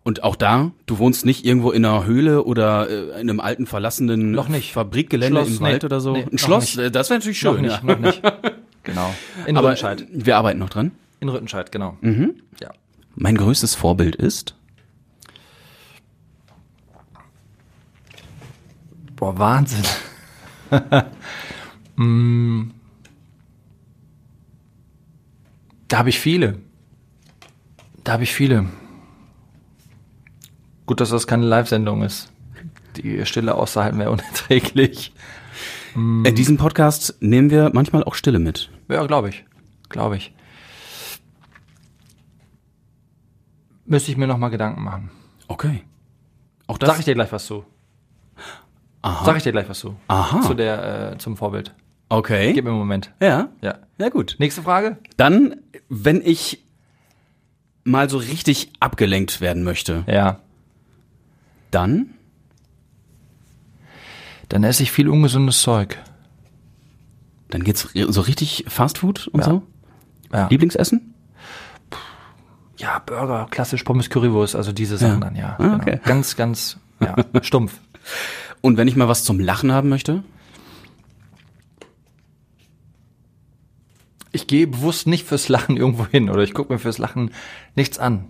[0.04, 3.66] Und auch da, du wohnst nicht irgendwo in einer Höhle oder äh, in einem alten
[3.66, 4.72] verlassenen Noch nicht.
[4.72, 6.12] Fabrikgelände Schloss, im Wald nee, oder so.
[6.12, 6.94] nee, Ein Schloss, nicht.
[6.94, 7.54] das wäre natürlich schön.
[7.54, 8.22] noch nicht, noch nicht.
[8.82, 9.14] Genau.
[9.46, 10.06] In Aber Rüttenscheid.
[10.10, 10.90] wir arbeiten noch dran.
[11.20, 11.96] In Rüttenscheid, genau.
[12.60, 12.70] Ja.
[13.14, 14.56] Mein größtes Vorbild ist
[19.16, 19.84] Boah, Wahnsinn.
[21.96, 22.70] Mm.
[25.88, 26.58] Da habe ich viele.
[28.04, 28.66] Da habe ich viele.
[30.86, 32.32] Gut, dass das keine Live-Sendung ist.
[32.96, 35.14] Die Stille auszuhalten wäre unerträglich.
[35.94, 38.70] in diesem Podcast nehmen wir manchmal auch Stille mit.
[38.88, 39.44] Ja, glaube ich.
[39.88, 40.34] Glaube ich.
[43.84, 45.10] Müsste ich mir noch mal Gedanken machen.
[45.48, 45.82] Okay.
[46.66, 47.64] Auch das Sag ich dir gleich was zu.
[49.02, 49.24] Aha.
[49.24, 49.96] Sag ich dir gleich was zu.
[50.08, 50.40] Aha.
[50.42, 51.74] Zu der, äh, zum Vorbild.
[52.08, 52.52] Okay.
[52.52, 53.12] Gib mir einen Moment.
[53.20, 53.48] Ja.
[53.60, 53.78] Ja.
[53.98, 54.36] Ja gut.
[54.38, 54.98] Nächste Frage?
[55.16, 55.56] Dann,
[55.88, 56.64] wenn ich
[57.84, 60.38] mal so richtig abgelenkt werden möchte, Ja.
[61.70, 62.10] dann
[64.48, 65.98] Dann esse ich viel ungesundes Zeug.
[67.48, 69.46] dann geht's so richtig Fastfood und Ja.
[69.46, 69.62] so.
[70.32, 70.48] Ja.
[70.48, 71.14] Lieblingsessen?
[72.78, 75.56] ja, Burger, klassisch Pommes Currywurst, also diese Sachen dann, ja.
[75.58, 75.92] Ah, okay.
[75.92, 76.04] Genau.
[76.04, 77.78] Ganz, ganz, ja, stumpf.
[78.60, 80.22] Und wenn ich mal was zum Lachen haben möchte?
[84.32, 87.30] Ich gehe bewusst nicht fürs Lachen irgendwo hin oder ich gucke mir fürs Lachen
[87.74, 88.24] nichts an.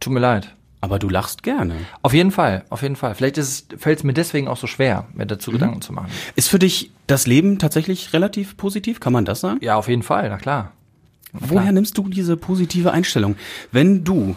[0.00, 0.54] Tut mir leid.
[0.82, 1.74] Aber du lachst gerne.
[2.00, 3.14] Auf jeden Fall, auf jeden Fall.
[3.14, 3.36] Vielleicht
[3.76, 5.28] fällt es mir deswegen auch so schwer, mir Mhm.
[5.28, 6.08] dazu Gedanken zu machen.
[6.36, 8.98] Ist für dich das Leben tatsächlich relativ positiv?
[8.98, 9.58] Kann man das sagen?
[9.62, 10.72] Ja, auf jeden Fall, na klar.
[11.34, 13.36] Woher nimmst du diese positive Einstellung?
[13.72, 14.36] Wenn du,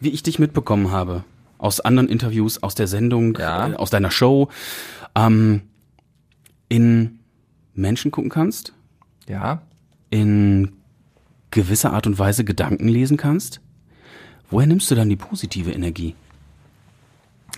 [0.00, 1.22] wie ich dich mitbekommen habe,
[1.56, 3.68] aus anderen Interviews, aus der Sendung, Ja.
[3.68, 4.48] äh, aus deiner Show,
[5.14, 5.62] ähm,
[6.68, 7.20] in
[7.76, 8.72] Menschen gucken kannst,
[9.28, 9.62] Ja.
[10.10, 10.72] in
[11.50, 13.60] gewisser Art und Weise Gedanken lesen kannst,
[14.50, 16.14] woher nimmst du dann die positive Energie?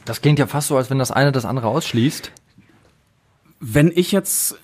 [0.05, 2.33] Das klingt ja fast so, als wenn das eine das andere ausschließt.
[3.61, 4.57] Wenn ich jetzt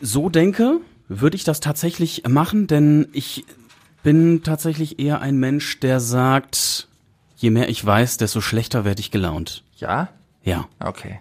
[0.00, 3.44] so denke, würde ich das tatsächlich machen, denn ich
[4.02, 6.88] bin tatsächlich eher ein Mensch, der sagt,
[7.36, 9.62] je mehr ich weiß, desto schlechter werde ich gelaunt.
[9.76, 10.08] Ja?
[10.42, 10.66] Ja.
[10.80, 11.20] Okay.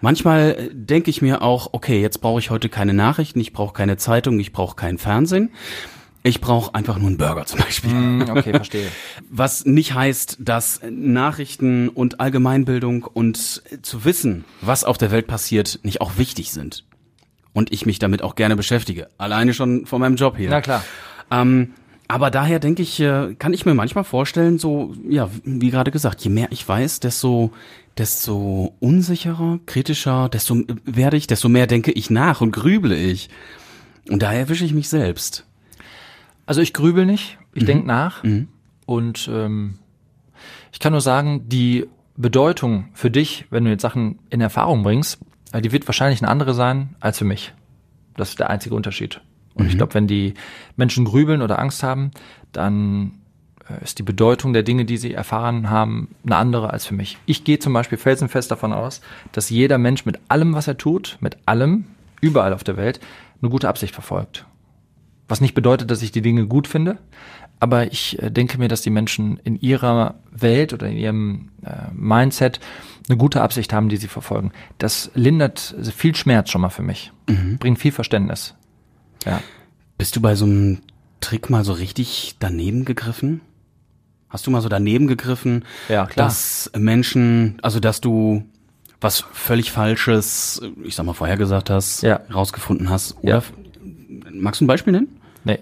[0.00, 3.96] Manchmal denke ich mir auch, okay, jetzt brauche ich heute keine Nachrichten, ich brauche keine
[3.96, 5.50] Zeitung, ich brauche kein Fernsehen.
[6.22, 7.94] Ich brauche einfach nur einen Burger zum Beispiel.
[7.94, 8.88] Mm, okay, verstehe.
[9.30, 15.80] Was nicht heißt, dass Nachrichten und Allgemeinbildung und zu wissen, was auf der Welt passiert,
[15.82, 16.84] nicht auch wichtig sind.
[17.54, 19.08] Und ich mich damit auch gerne beschäftige.
[19.16, 20.50] Alleine schon von meinem Job hier.
[20.50, 20.84] Na klar.
[21.30, 21.72] Ähm,
[22.10, 26.20] aber daher denke ich, äh, kann ich mir manchmal vorstellen, so, ja, wie gerade gesagt,
[26.22, 27.52] je mehr ich weiß, desto,
[27.96, 33.30] desto unsicherer, kritischer, desto werde ich, desto mehr denke ich nach und grüble ich.
[34.08, 35.46] Und daher erwische ich mich selbst.
[36.46, 37.66] Also ich grübel nicht, ich mhm.
[37.66, 38.48] denke nach mhm.
[38.86, 39.78] und ähm,
[40.72, 45.20] ich kann nur sagen, die Bedeutung für dich, wenn du jetzt Sachen in Erfahrung bringst,
[45.52, 47.54] äh, die wird wahrscheinlich eine andere sein als für mich.
[48.16, 49.20] Das ist der einzige Unterschied.
[49.54, 49.70] Und mhm.
[49.70, 50.34] ich glaube, wenn die
[50.76, 52.10] Menschen grübeln oder Angst haben,
[52.52, 53.12] dann
[53.68, 57.18] äh, ist die Bedeutung der Dinge, die sie erfahren haben, eine andere als für mich.
[57.26, 59.00] Ich gehe zum Beispiel felsenfest davon aus,
[59.32, 61.84] dass jeder Mensch mit allem, was er tut, mit allem,
[62.20, 63.00] überall auf der Welt,
[63.40, 64.46] eine gute Absicht verfolgt.
[65.28, 66.98] Was nicht bedeutet, dass ich die Dinge gut finde,
[67.60, 71.92] aber ich äh, denke mir, dass die Menschen in ihrer Welt oder in ihrem äh,
[71.92, 72.58] Mindset
[73.08, 74.52] eine gute Absicht haben, die sie verfolgen.
[74.78, 77.58] Das lindert viel Schmerz schon mal für mich, mhm.
[77.58, 78.54] bringt viel Verständnis.
[79.24, 79.42] Ja.
[79.98, 80.78] Bist du bei so einem
[81.20, 83.40] Trick mal so richtig daneben gegriffen?
[84.28, 86.26] Hast du mal so daneben gegriffen, ja, klar.
[86.26, 88.44] dass Menschen, also dass du
[89.00, 92.20] was völlig Falsches, ich sag mal vorher gesagt hast, ja.
[92.32, 93.16] rausgefunden hast?
[93.22, 93.42] Oder ja.
[94.32, 95.20] magst du ein Beispiel nennen?
[95.44, 95.58] Nee.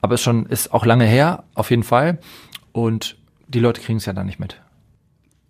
[0.00, 2.18] Aber es schon ist auch lange her, auf jeden Fall.
[2.72, 3.16] Und
[3.48, 4.60] die Leute kriegen es ja dann nicht mit.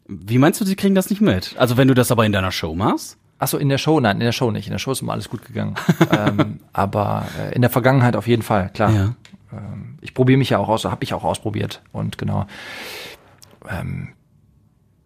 [0.08, 1.54] Wie meinst du, sie kriegen das nicht mit?
[1.58, 3.18] Also wenn du das aber in deiner Show machst?
[3.38, 4.66] Achso, in der Show, nein, in der Show nicht.
[4.66, 5.74] In der Show ist immer alles gut gegangen.
[6.10, 8.90] ähm, aber äh, in der Vergangenheit auf jeden Fall, klar.
[8.90, 9.14] Ja.
[9.52, 11.82] Ähm, ich probiere mich ja auch aus, habe ich auch ausprobiert.
[11.92, 12.46] Und genau.
[13.68, 14.08] Ähm,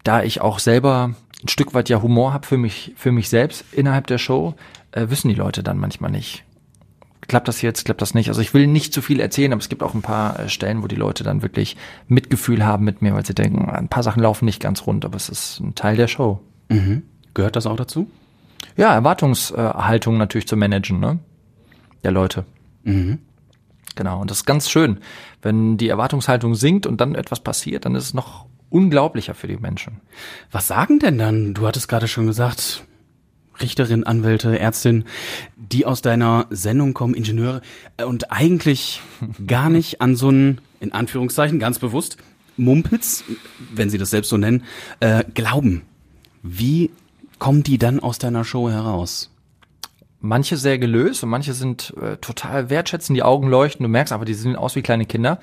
[0.03, 1.13] da ich auch selber
[1.43, 4.55] ein Stück weit ja Humor habe für mich, für mich selbst innerhalb der Show,
[4.91, 6.43] äh, wissen die Leute dann manchmal nicht,
[7.27, 8.29] klappt das jetzt, klappt das nicht.
[8.29, 10.83] Also ich will nicht zu viel erzählen, aber es gibt auch ein paar äh, Stellen,
[10.83, 14.21] wo die Leute dann wirklich Mitgefühl haben mit mir, weil sie denken, ein paar Sachen
[14.21, 16.41] laufen nicht ganz rund, aber es ist ein Teil der Show.
[16.69, 17.03] Mhm.
[17.33, 18.09] Gehört das auch dazu?
[18.81, 21.19] Ja, Erwartungshaltung natürlich zu managen, ne?
[22.03, 22.45] Der Leute.
[22.81, 23.19] Mhm.
[23.93, 24.21] Genau.
[24.21, 24.97] Und das ist ganz schön.
[25.43, 29.57] Wenn die Erwartungshaltung sinkt und dann etwas passiert, dann ist es noch unglaublicher für die
[29.57, 30.01] Menschen.
[30.51, 31.53] Was sagen denn dann?
[31.53, 32.83] Du hattest gerade schon gesagt,
[33.61, 35.03] Richterin, Anwälte, Ärztin,
[35.57, 37.61] die aus deiner Sendung kommen, Ingenieure
[37.97, 38.99] äh, und eigentlich
[39.45, 42.17] gar nicht an so einen, in Anführungszeichen, ganz bewusst,
[42.57, 43.25] Mumpitz,
[43.71, 44.63] wenn sie das selbst so nennen,
[45.01, 45.83] äh, glauben.
[46.41, 46.89] Wie
[47.41, 49.31] kommen die dann aus deiner Show heraus?
[50.19, 54.25] Manche sehr gelöst und manche sind äh, total wertschätzend, die Augen leuchten, du merkst aber,
[54.25, 55.39] die sehen aus wie kleine Kinder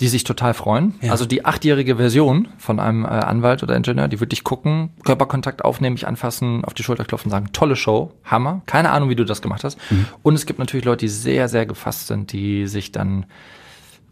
[0.00, 0.94] die sich total freuen.
[1.00, 1.12] Ja.
[1.12, 5.64] Also die achtjährige Version von einem äh, Anwalt oder Ingenieur, die würde dich gucken, Körperkontakt
[5.64, 8.60] aufnehmen, mich anfassen, auf die Schulter klopfen, sagen, tolle Show, Hammer.
[8.66, 9.78] Keine Ahnung, wie du das gemacht hast.
[9.90, 10.06] Mhm.
[10.22, 13.24] Und es gibt natürlich Leute, die sehr, sehr gefasst sind, die sich dann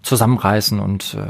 [0.01, 1.27] zusammenreißen und äh,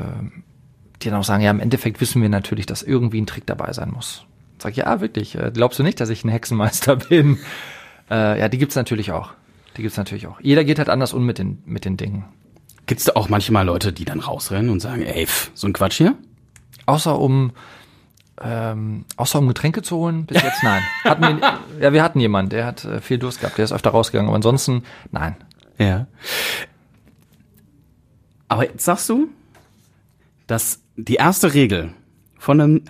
[1.03, 3.73] die dann auch sagen, ja, im Endeffekt wissen wir natürlich, dass irgendwie ein Trick dabei
[3.73, 4.25] sein muss.
[4.59, 7.39] Sag ich, ja, wirklich, äh, glaubst du nicht, dass ich ein Hexenmeister bin?
[8.11, 9.33] Äh, ja, die gibt's natürlich auch.
[9.77, 10.41] Die gibt's natürlich auch.
[10.41, 12.25] Jeder geht halt anders um mit den, mit den Dingen.
[12.87, 15.73] Gibt es da auch manchmal Leute, die dann rausrennen und sagen, ey, pff, so ein
[15.73, 16.15] Quatsch hier?
[16.87, 17.53] Außer um
[18.43, 20.83] ähm, außer um Getränke zu holen, bis jetzt nein.
[21.05, 23.91] Hatten wir, ja, wir hatten jemanden, der hat äh, viel Durst gehabt, der ist öfter
[23.91, 25.37] rausgegangen, aber ansonsten nein.
[25.79, 26.07] Ja.
[28.49, 29.29] Aber jetzt sagst du,
[30.47, 31.95] dass die erste Regel
[32.39, 32.83] von einem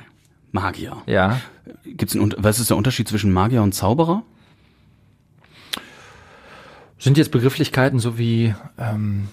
[0.55, 0.97] Magier.
[1.07, 1.41] Ja.
[1.85, 4.23] Gibt's einen, was ist der Unterschied zwischen Magier und Zauberer?
[6.97, 9.27] Sind jetzt Begrifflichkeiten so wie ähm,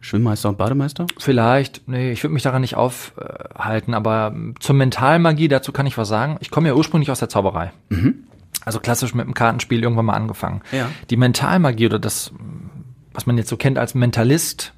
[0.00, 1.06] Schwimmmeister und Bademeister?
[1.18, 6.08] Vielleicht, nee, ich würde mich daran nicht aufhalten, aber zur Mentalmagie, dazu kann ich was
[6.08, 6.36] sagen.
[6.40, 7.72] Ich komme ja ursprünglich aus der Zauberei.
[7.88, 8.24] Mhm.
[8.66, 10.60] Also klassisch mit dem Kartenspiel irgendwann mal angefangen.
[10.72, 10.90] Ja.
[11.08, 12.32] Die Mentalmagie oder das,
[13.14, 14.74] was man jetzt so kennt als Mentalist,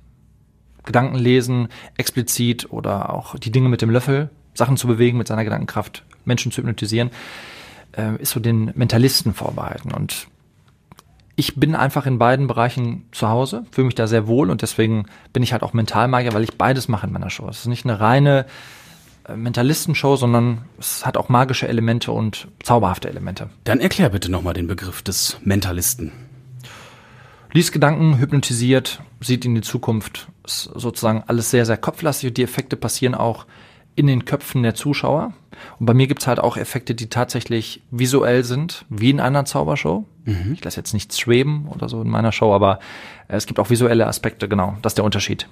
[0.85, 5.45] Gedanken lesen, explizit oder auch die Dinge mit dem Löffel, Sachen zu bewegen mit seiner
[5.45, 7.11] Gedankenkraft, Menschen zu hypnotisieren,
[7.93, 9.93] äh, ist so den Mentalisten vorbehalten.
[9.93, 10.29] Und
[11.37, 15.07] ich bin einfach in beiden Bereichen zu Hause, fühle mich da sehr wohl und deswegen
[15.33, 17.47] bin ich halt auch Mentalmagier, weil ich beides mache in meiner Show.
[17.49, 18.47] Es ist nicht eine reine
[19.29, 23.51] äh, Mentalistenshow, sondern es hat auch magische Elemente und zauberhafte Elemente.
[23.65, 26.13] Dann erklär bitte nochmal den Begriff des Mentalisten.
[27.53, 32.43] Liest Gedanken, hypnotisiert, sieht in die Zukunft, ist sozusagen alles sehr, sehr kopflastig und die
[32.43, 33.47] Effekte passieren auch
[33.97, 35.33] in den Köpfen der Zuschauer.
[35.81, 40.05] Und bei mir gibt's halt auch Effekte, die tatsächlich visuell sind, wie in einer Zaubershow.
[40.25, 40.53] Mhm.
[40.53, 42.79] Ich lasse jetzt nichts schweben oder so in meiner Show, aber
[43.29, 44.77] äh, es gibt auch visuelle Aspekte, genau.
[44.83, 45.49] Das ist der Unterschied.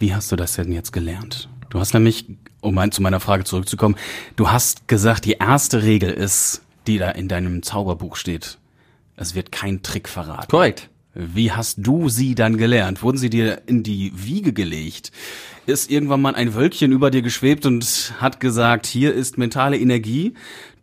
[0.00, 1.48] Wie hast du das denn jetzt gelernt?
[1.70, 2.26] Du hast nämlich,
[2.60, 3.96] um mein, zu meiner Frage zurückzukommen,
[4.36, 8.58] du hast gesagt, die erste Regel ist, die da in deinem Zauberbuch steht.
[9.16, 10.48] Es wird kein Trick verraten.
[10.48, 10.88] Korrekt.
[11.14, 13.02] Wie hast du sie dann gelernt?
[13.02, 15.10] Wurden sie dir in die Wiege gelegt?
[15.68, 20.32] Ist irgendwann mal ein Wölkchen über dir geschwebt und hat gesagt, hier ist mentale Energie,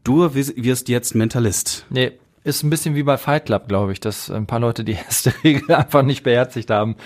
[0.04, 1.88] du wirst jetzt Mentalist?
[1.90, 2.12] Nee,
[2.44, 5.34] ist ein bisschen wie bei Fight Club, glaube ich, dass ein paar Leute die erste
[5.44, 6.98] Regel einfach nicht beherzigt haben,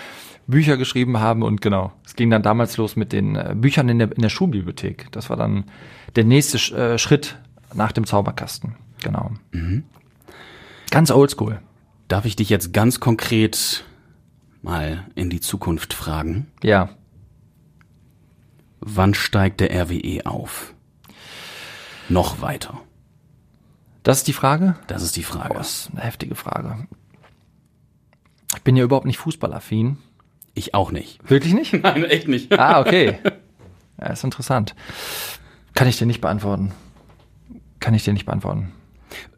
[0.46, 1.90] Bücher geschrieben haben und genau.
[2.04, 5.10] Es ging dann damals los mit den äh, Büchern in der, in der Schulbibliothek.
[5.12, 5.64] Das war dann
[6.16, 7.38] der nächste äh, Schritt
[7.72, 8.74] nach dem Zauberkasten.
[9.02, 9.30] Genau.
[9.52, 9.84] Mhm.
[10.90, 11.62] Ganz oldschool.
[12.08, 13.84] Darf ich dich jetzt ganz konkret
[14.60, 16.48] mal in die Zukunft fragen?
[16.62, 16.90] Ja.
[18.80, 20.74] Wann steigt der RWE auf?
[22.08, 22.80] Noch weiter.
[24.02, 24.76] Das ist die Frage?
[24.86, 25.54] Das ist die Frage.
[25.54, 26.88] das ist eine heftige Frage.
[28.56, 29.98] Ich bin ja überhaupt nicht fußballaffin.
[30.54, 31.20] Ich auch nicht.
[31.28, 31.72] Wirklich nicht?
[31.82, 32.58] Nein, echt nicht.
[32.58, 33.18] Ah, okay.
[34.00, 34.74] Ja, ist interessant.
[35.74, 36.72] Kann ich dir nicht beantworten.
[37.78, 38.72] Kann ich dir nicht beantworten.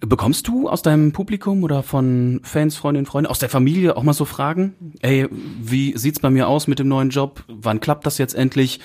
[0.00, 4.12] Bekommst du aus deinem Publikum oder von Fans, Freundinnen, Freunden, aus der Familie auch mal
[4.12, 4.74] so Fragen?
[5.00, 7.44] Ey, wie sieht's bei mir aus mit dem neuen Job?
[7.48, 8.81] Wann klappt das jetzt endlich?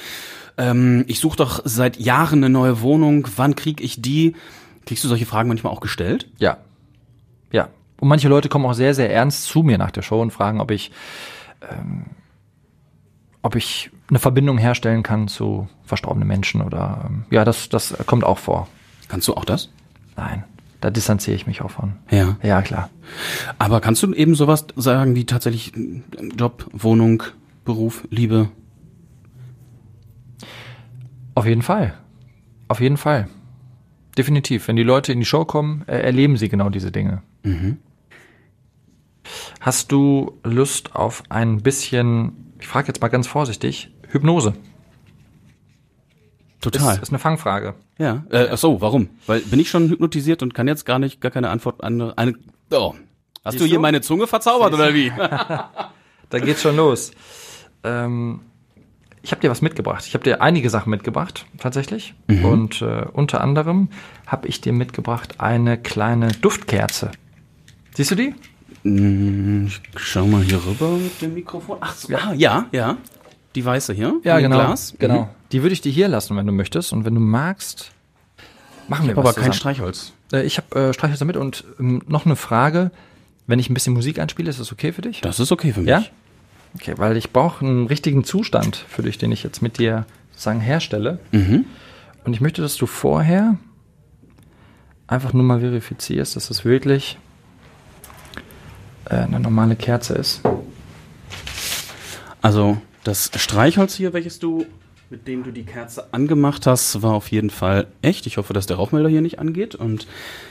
[0.57, 3.27] Ähm, ich suche doch seit Jahren eine neue Wohnung.
[3.35, 4.35] Wann krieg ich die?
[4.85, 6.29] Kriegst du solche Fragen manchmal auch gestellt?
[6.37, 6.57] Ja.
[7.51, 7.69] Ja.
[7.99, 10.61] Und manche Leute kommen auch sehr, sehr ernst zu mir nach der Show und fragen,
[10.61, 10.91] ob ich,
[11.69, 12.05] ähm,
[13.41, 18.23] ob ich eine Verbindung herstellen kann zu verstorbenen Menschen oder ähm, ja, das, das kommt
[18.23, 18.67] auch vor.
[19.07, 19.69] Kannst du auch das?
[20.15, 20.43] Nein.
[20.79, 21.93] Da distanziere ich mich auch von.
[22.11, 22.37] Ja.
[22.43, 22.89] Ja, klar.
[23.57, 25.73] Aber kannst du eben sowas sagen wie tatsächlich
[26.37, 27.23] Job, Wohnung,
[27.65, 28.49] Beruf, Liebe?
[31.37, 31.93] Auf jeden Fall.
[32.67, 33.27] Auf jeden Fall.
[34.17, 34.67] Definitiv.
[34.67, 37.21] Wenn die Leute in die Show kommen, erleben sie genau diese Dinge.
[37.43, 37.77] Mhm.
[39.59, 44.55] Hast du Lust auf ein bisschen, ich frage jetzt mal ganz vorsichtig, Hypnose?
[46.59, 46.95] Total.
[46.95, 47.75] Ist, ist eine Fangfrage.
[47.99, 48.25] Ja.
[48.31, 49.07] Äh, ach so, warum?
[49.27, 52.33] Weil bin ich schon hypnotisiert und kann jetzt gar nicht, gar keine Antwort an eine.
[52.71, 52.95] Oh.
[53.45, 53.81] Hast Siehst du hier du?
[53.83, 55.11] meine Zunge verzaubert oder wie?
[56.31, 57.11] da geht's schon los.
[57.83, 58.41] Ähm,
[59.27, 60.05] ich habe dir was mitgebracht.
[60.07, 62.13] Ich habe dir einige Sachen mitgebracht, tatsächlich.
[62.27, 62.45] Mhm.
[62.45, 63.89] Und äh, unter anderem
[64.25, 67.11] habe ich dir mitgebracht eine kleine Duftkerze.
[67.93, 68.33] Siehst du die?
[68.83, 71.77] Mm, ich schau mal hier rüber mit dem Mikrofon.
[71.81, 72.95] Ach so, ja, ja, ja.
[73.53, 74.17] Die weiße hier.
[74.23, 74.59] Ja, genau.
[74.59, 74.93] Glas.
[74.97, 75.23] Genau.
[75.23, 75.29] Mhm.
[75.51, 76.93] Die würde ich dir hier lassen, wenn du möchtest.
[76.93, 77.91] Und wenn du magst,
[78.87, 79.25] machen wir ich was.
[79.25, 80.13] Aber kein Streichholz.
[80.31, 82.91] Äh, ich habe äh, Streichholz damit und ähm, noch eine Frage.
[83.45, 85.19] Wenn ich ein bisschen Musik einspiele, ist das okay für dich?
[85.19, 85.89] Das ist okay für mich.
[85.89, 86.05] Ja?
[86.75, 90.59] Okay, weil ich brauche einen richtigen Zustand für dich, den ich jetzt mit dir sozusagen
[90.59, 91.19] herstelle.
[91.31, 91.65] Mhm.
[92.23, 93.57] Und ich möchte, dass du vorher
[95.07, 97.17] einfach nur mal verifizierst, dass es wirklich
[99.05, 100.41] äh, eine normale Kerze ist.
[102.41, 104.65] Also das Streichholz hier, welches du,
[105.09, 108.27] mit dem du die Kerze angemacht hast, war auf jeden Fall echt.
[108.27, 109.75] Ich hoffe, dass der Rauchmelder hier nicht angeht.
[109.75, 110.07] Und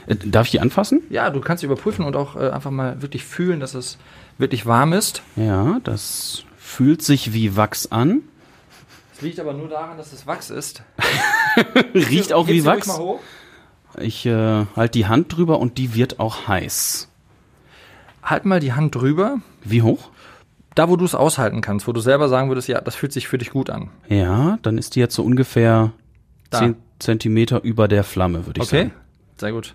[0.06, 1.02] äh, darf ich die anfassen?
[1.10, 3.98] Ja, du kannst sie überprüfen und auch äh, einfach mal wirklich fühlen, dass es
[4.38, 5.22] wirklich warm ist.
[5.36, 8.22] Ja, das fühlt sich wie Wachs an.
[9.14, 10.82] Es liegt aber nur daran, dass es Wachs ist.
[11.94, 13.00] Riecht auch wie Wachs.
[13.98, 17.08] Ich äh, halte die Hand drüber und die wird auch heiß.
[18.22, 19.38] Halt mal die Hand drüber.
[19.64, 20.10] Wie hoch?
[20.76, 23.26] da, wo du es aushalten kannst, wo du selber sagen würdest, ja, das fühlt sich
[23.26, 23.88] für dich gut an.
[24.08, 25.90] Ja, dann ist die jetzt so ungefähr
[26.50, 26.58] da.
[26.58, 28.76] 10 Zentimeter über der Flamme, würde ich okay.
[28.76, 28.90] sagen.
[28.90, 29.00] Okay,
[29.38, 29.74] sehr gut.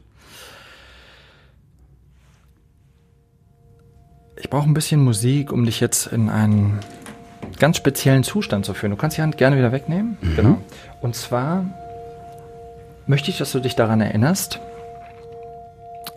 [4.41, 6.79] Ich brauche ein bisschen Musik, um dich jetzt in einen
[7.59, 8.91] ganz speziellen Zustand zu führen.
[8.91, 10.17] Du kannst die Hand gerne wieder wegnehmen.
[10.21, 10.35] Mhm.
[10.35, 10.57] Genau.
[10.99, 11.65] Und zwar
[13.07, 14.59] möchte ich, dass du dich daran erinnerst,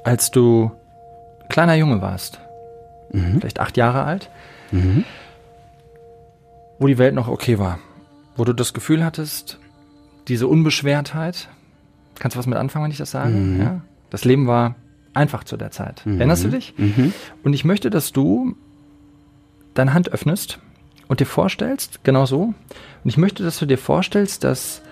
[0.02, 0.72] als du
[1.48, 2.40] kleiner Junge warst,
[3.12, 3.40] mhm.
[3.40, 4.30] vielleicht acht Jahre alt,
[4.74, 5.04] Mhm.
[6.78, 7.78] Wo die Welt noch okay war.
[8.36, 9.58] Wo du das Gefühl hattest,
[10.26, 11.48] diese Unbeschwertheit,
[12.18, 13.30] kannst du was mit anfangen, wenn ich das sage?
[13.30, 13.60] Mhm.
[13.60, 13.80] Ja?
[14.10, 14.74] Das Leben war
[15.14, 16.04] einfach zu der Zeit.
[16.04, 16.18] Mhm.
[16.18, 16.74] Erinnerst du dich?
[16.76, 17.12] Mhm.
[17.42, 18.56] Und ich möchte, dass du
[19.74, 20.58] deine Hand öffnest
[21.08, 22.42] und dir vorstellst, genau so.
[22.42, 22.54] Und
[23.04, 24.82] ich möchte, dass du dir vorstellst, dass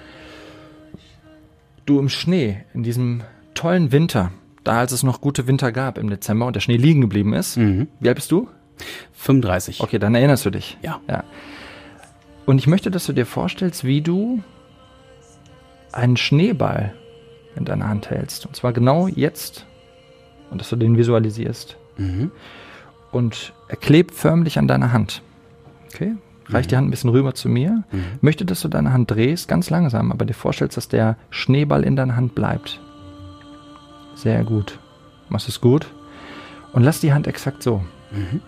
[1.86, 3.22] du im Schnee, in diesem
[3.54, 4.30] tollen Winter,
[4.64, 7.56] da als es noch gute Winter gab im Dezember und der Schnee liegen geblieben ist,
[7.56, 7.88] mhm.
[8.00, 8.48] wie alt bist du?
[9.14, 9.80] 35.
[9.80, 10.78] Okay, dann erinnerst du dich.
[10.82, 11.00] Ja.
[11.08, 11.24] ja.
[12.46, 14.42] Und ich möchte, dass du dir vorstellst, wie du
[15.92, 16.94] einen Schneeball
[17.54, 18.46] in deiner Hand hältst.
[18.46, 19.66] Und zwar genau jetzt.
[20.52, 21.76] Und dass du den visualisierst.
[21.96, 22.30] Mhm.
[23.10, 25.22] Und er klebt förmlich an deiner Hand.
[25.92, 26.14] Okay?
[26.48, 26.68] Reich mhm.
[26.68, 27.84] die Hand ein bisschen rüber zu mir.
[27.90, 28.04] Mhm.
[28.20, 31.96] Möchte, dass du deine Hand drehst, ganz langsam, aber dir vorstellst, dass der Schneeball in
[31.96, 32.80] deiner Hand bleibt.
[34.14, 34.78] Sehr gut.
[35.30, 35.86] Machst es gut.
[36.74, 37.82] Und lass die Hand exakt so.
[38.10, 38.40] Mhm.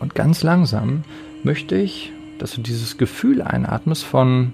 [0.00, 1.04] Und ganz langsam
[1.44, 4.52] möchte ich, dass du dieses Gefühl einatmest von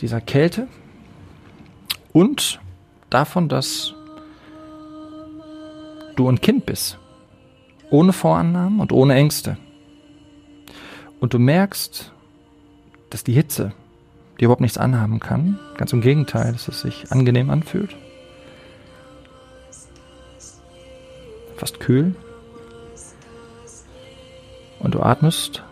[0.00, 0.66] dieser Kälte
[2.12, 2.60] und
[3.10, 3.94] davon, dass
[6.18, 6.98] du ein Kind bist.
[7.90, 9.56] Ohne Vorannahmen und ohne Ängste.
[11.20, 12.12] Und du merkst,
[13.10, 13.72] dass die Hitze
[14.38, 15.58] dir überhaupt nichts anhaben kann.
[15.76, 17.96] Ganz im Gegenteil, dass es sich angenehm anfühlt.
[21.56, 22.14] Fast kühl.
[24.78, 25.64] Und du atmest.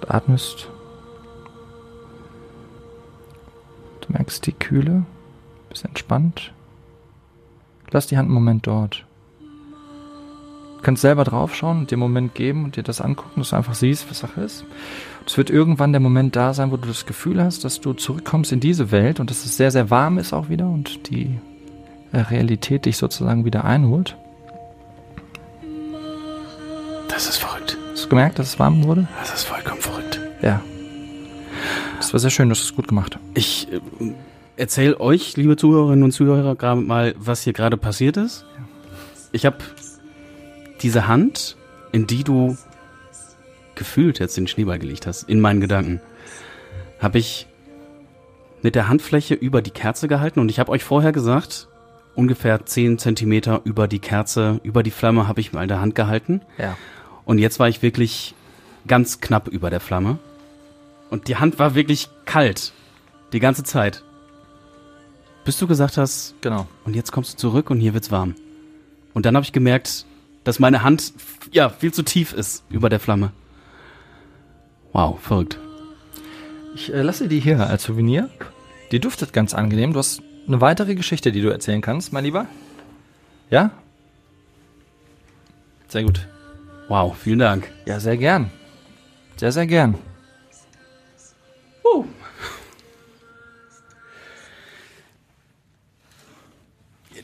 [0.00, 0.68] Du atmest.
[4.00, 5.04] Du merkst die Kühle.
[5.68, 6.52] Bist entspannt.
[7.92, 9.04] Lass die Hand einen Moment dort.
[10.76, 13.56] Du kannst selber draufschauen und dir einen Moment geben und dir das angucken, dass du
[13.56, 14.64] einfach siehst, was Sache ist.
[15.26, 18.50] Es wird irgendwann der Moment da sein, wo du das Gefühl hast, dass du zurückkommst
[18.52, 21.38] in diese Welt und dass es sehr, sehr warm ist auch wieder und die
[22.14, 24.16] Realität dich sozusagen wieder einholt.
[27.08, 27.76] Das ist verrückt.
[27.92, 29.06] Hast du gemerkt, dass es warm wurde?
[29.18, 30.18] Das ist vollkommen verrückt.
[30.40, 30.62] Ja.
[31.98, 33.18] Das war sehr schön, du hast es gut gemacht.
[33.34, 33.80] Ich äh,
[34.56, 38.44] erzähle euch, liebe Zuhörerinnen und Zuhörer, gerade mal, was hier gerade passiert ist.
[39.32, 39.58] Ich habe
[40.82, 41.56] diese Hand,
[41.92, 42.56] in die du
[43.74, 46.00] gefühlt jetzt den Schneeball gelegt hast, in meinen Gedanken,
[46.98, 47.46] habe ich
[48.62, 51.68] mit der Handfläche über die Kerze gehalten und ich habe euch vorher gesagt,
[52.14, 56.42] ungefähr 10 Zentimeter über die Kerze, über die Flamme habe ich mal der Hand gehalten.
[56.58, 56.76] Ja.
[57.24, 58.34] Und jetzt war ich wirklich
[58.86, 60.18] ganz knapp über der Flamme.
[61.10, 62.72] Und die Hand war wirklich kalt.
[63.32, 64.02] Die ganze Zeit.
[65.44, 66.66] Bis du gesagt hast, Genau.
[66.84, 68.34] und jetzt kommst du zurück und hier wird's warm.
[69.14, 70.04] Und dann habe ich gemerkt,
[70.44, 71.12] dass meine Hand
[71.50, 73.32] ja viel zu tief ist über der Flamme.
[74.92, 75.58] Wow, verrückt.
[76.74, 78.28] Ich äh, lasse die hier als Souvenir.
[78.92, 79.92] Die duftet ganz angenehm.
[79.92, 82.46] Du hast eine weitere Geschichte, die du erzählen kannst, mein Lieber.
[83.50, 83.70] Ja?
[85.88, 86.26] Sehr gut.
[86.88, 87.70] Wow, vielen Dank.
[87.86, 88.50] Ja, sehr gern.
[89.36, 89.96] Sehr, sehr gern.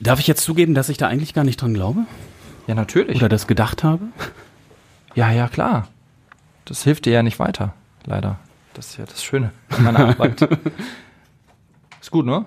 [0.00, 2.00] Darf ich jetzt zugeben, dass ich da eigentlich gar nicht dran glaube?
[2.66, 3.16] Ja, natürlich.
[3.16, 4.04] Oder das gedacht habe?
[5.14, 5.88] Ja, ja, klar.
[6.64, 8.38] Das hilft dir ja nicht weiter, leider.
[8.74, 10.42] Das ist ja das Schöne an meiner Arbeit.
[12.00, 12.44] ist gut, ne?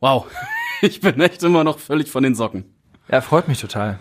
[0.00, 0.26] Wow,
[0.82, 2.64] ich bin echt immer noch völlig von den Socken.
[3.08, 3.98] Ja, freut mich total.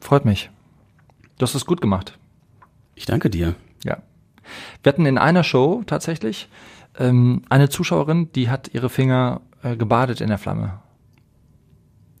[0.00, 0.50] Freut mich.
[1.38, 2.18] Du hast es gut gemacht.
[2.94, 3.54] Ich danke dir.
[3.84, 3.98] Ja.
[4.82, 6.48] Wir hatten in einer Show tatsächlich
[6.98, 10.80] ähm, eine Zuschauerin, die hat ihre Finger äh, gebadet in der Flamme.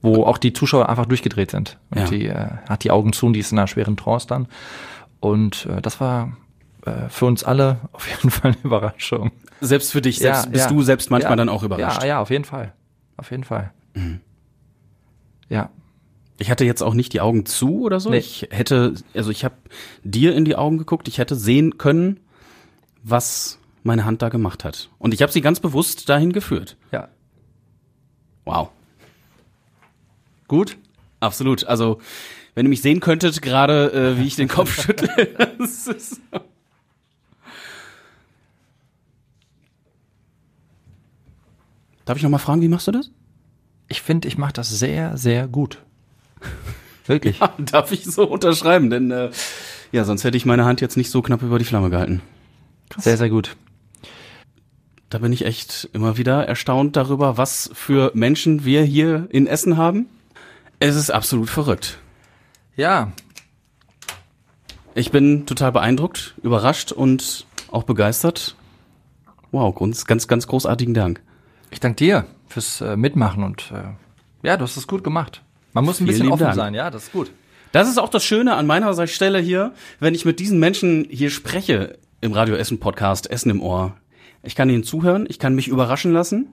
[0.04, 1.78] Wo auch die Zuschauer einfach durchgedreht sind.
[1.90, 2.04] Und Ja.
[2.06, 4.48] die äh, hat die Augen zu und die ist in einer schweren Trance dann.
[5.20, 6.36] Und äh, das war
[6.84, 9.30] äh, für uns alle auf jeden Fall eine Überraschung.
[9.60, 10.70] Selbst für dich, selbst Ja, bist ja.
[10.72, 11.36] du selbst manchmal ja.
[11.36, 11.98] dann auch überrascht.
[11.98, 12.02] Mhm.
[12.02, 12.72] Ja, ja, auf jeden Fall.
[13.16, 13.70] Auf jeden Fall.
[15.48, 15.70] Ja.
[16.38, 18.10] Ich hatte jetzt auch nicht die Augen zu oder so.
[18.10, 18.16] Nee.
[18.16, 19.54] Ich hätte, also ich habe
[20.02, 21.06] dir in die Augen geguckt.
[21.06, 22.18] Ich hätte sehen können,
[23.04, 24.88] was meine Hand da gemacht hat.
[24.98, 26.76] Und ich habe sie ganz bewusst dahin geführt.
[26.90, 27.08] Ja.
[28.44, 28.70] Wow.
[30.48, 30.76] Gut?
[31.20, 31.64] Absolut.
[31.64, 32.00] Also,
[32.54, 35.08] wenn ihr mich sehen könntet, gerade äh, wie ich den Kopf schüttle.
[35.58, 36.20] das ist
[42.04, 43.10] Darf ich noch mal fragen, wie machst du das?
[43.88, 45.78] Ich finde, ich mache das sehr, sehr gut.
[47.06, 47.38] Wirklich.
[47.40, 49.30] Ja, darf ich so unterschreiben, denn äh,
[49.92, 52.22] ja, sonst hätte ich meine Hand jetzt nicht so knapp über die Flamme gehalten.
[52.98, 53.56] Sehr, sehr gut.
[55.12, 59.76] Da bin ich echt immer wieder erstaunt darüber, was für Menschen wir hier in Essen
[59.76, 60.06] haben.
[60.80, 61.98] Es ist absolut verrückt.
[62.76, 63.12] Ja,
[64.94, 68.56] Ich bin total beeindruckt, überrascht und auch begeistert.
[69.50, 71.20] Wow, ganz, ganz, ganz großartigen Dank.
[71.70, 75.42] ich danke dir fürs äh, Mitmachen und äh, ja, du hast es gut gemacht.
[75.74, 76.54] Man muss ein Vielen bisschen offen Dank.
[76.56, 77.30] sein, ja, das ist gut.
[77.72, 81.06] Das ist auch das Schöne an meiner Seite- Stelle hier, wenn ich mit diesen Menschen
[81.10, 83.94] hier spreche im Radio Essen Podcast, Essen im Ohr.
[84.42, 86.48] Ich kann ihnen zuhören, ich kann mich überraschen lassen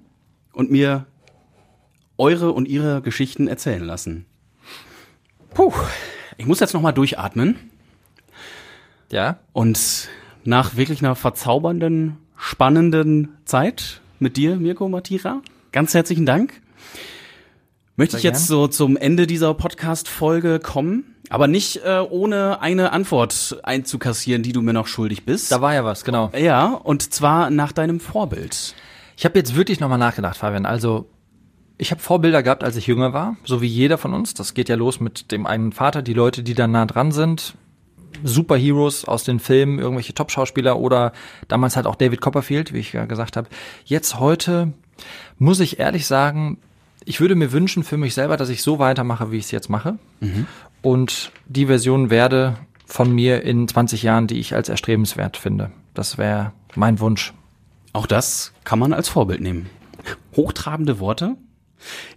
[0.54, 1.06] und mir
[2.18, 4.26] eure und ihre Geschichten erzählen lassen.
[5.54, 5.74] Puh,
[6.38, 7.56] ich muss jetzt noch mal durchatmen
[9.12, 10.10] Ja, und
[10.44, 16.62] nach wirklich einer verzaubernden, spannenden Zeit mit dir, Mirko Matira, ganz herzlichen Dank.
[18.00, 18.60] Möchte ich jetzt gern.
[18.60, 24.62] so zum Ende dieser Podcast-Folge kommen, aber nicht äh, ohne eine Antwort einzukassieren, die du
[24.62, 25.52] mir noch schuldig bist.
[25.52, 26.32] da war ja was, genau.
[26.34, 28.74] ja, und zwar nach deinem Vorbild.
[29.18, 30.66] Ich habe jetzt wirklich nochmal nachgedacht, Fabian.
[30.66, 31.10] Also,
[31.78, 34.34] ich habe Vorbilder gehabt, als ich jünger war, so wie jeder von uns.
[34.34, 37.56] Das geht ja los mit dem einen Vater, die Leute, die dann nah dran sind.
[38.24, 41.12] Superheroes aus den Filmen, irgendwelche Top-Schauspieler oder
[41.50, 43.50] damals halt auch David Copperfield, wie ich ja gesagt habe.
[43.84, 44.72] Jetzt heute
[45.38, 46.60] muss ich ehrlich sagen,
[47.06, 49.70] ich würde mir wünschen für mich selber, dass ich so weitermache, wie ich es jetzt
[49.70, 49.98] mache.
[50.82, 55.72] Und die Version werde von mir in 20 Jahren, die ich als erstrebenswert finde.
[55.94, 57.34] Das wäre mein Wunsch.
[57.94, 59.70] Auch das kann man als Vorbild nehmen.
[60.36, 61.36] Hochtrabende Worte.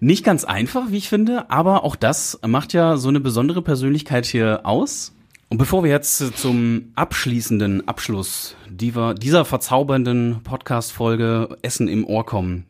[0.00, 4.26] Nicht ganz einfach, wie ich finde, aber auch das macht ja so eine besondere Persönlichkeit
[4.26, 5.14] hier aus.
[5.48, 12.64] Und bevor wir jetzt zum abschließenden Abschluss dieser verzaubernden Podcast-Folge Essen im Ohr kommen,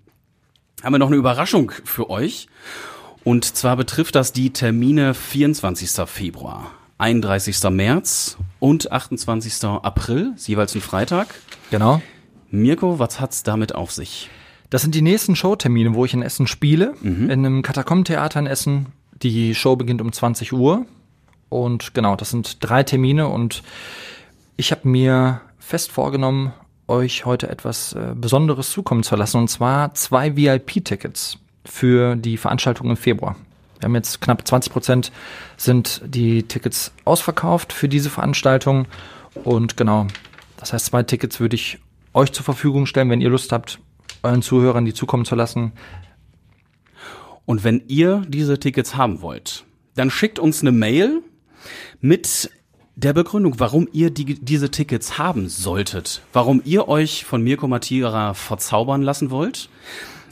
[0.83, 2.49] haben wir noch eine Überraschung für euch.
[3.25, 5.91] Und zwar betrifft das die Termine 24.
[6.07, 7.63] Februar, 31.
[7.71, 9.65] März und 28.
[9.65, 11.29] April, jeweils ein Freitag.
[11.71, 12.03] Genau.
[12.51, 14.29] Mirko, was hat's damit auf sich?
[14.71, 17.31] Das sind die nächsten Showtermine, wo ich in Essen spiele, mhm.
[17.31, 18.87] in einem Katakombentheater in Essen.
[19.23, 20.87] Die Show beginnt um 20 Uhr.
[21.49, 23.63] Und genau, das sind drei Termine und
[24.57, 26.53] ich habe mir fest vorgenommen,
[26.93, 32.91] euch heute etwas äh, Besonderes zukommen zu lassen, und zwar zwei VIP-Tickets für die Veranstaltung
[32.91, 33.37] im Februar.
[33.81, 35.13] Wir haben jetzt knapp 20 Prozent
[35.57, 38.87] sind die Tickets ausverkauft für diese Veranstaltung.
[39.43, 40.07] Und genau,
[40.57, 41.79] das heißt, zwei Tickets würde ich
[42.15, 43.81] euch zur Verfügung stellen, wenn ihr Lust habt,
[44.23, 45.73] euren Zuhörern die zukommen zu lassen.
[47.45, 49.65] Und wenn ihr diese Tickets haben wollt,
[49.97, 51.23] dann schickt uns eine Mail
[52.01, 52.51] mit
[52.95, 58.35] der Begründung, warum ihr die, diese Tickets haben solltet, warum ihr euch von Mirko Matira
[58.35, 59.69] verzaubern lassen wollt,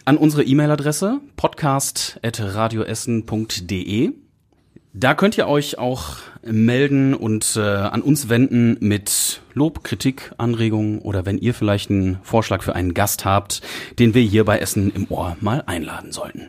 [0.04, 4.12] an unsere E-Mail-Adresse podcast.radioessen.de.
[4.92, 10.98] Da könnt ihr euch auch melden und äh, an uns wenden mit Lob, Kritik, Anregungen
[10.98, 13.62] oder wenn ihr vielleicht einen Vorschlag für einen Gast habt,
[14.00, 16.48] den wir hier bei Essen im Ohr mal einladen sollten.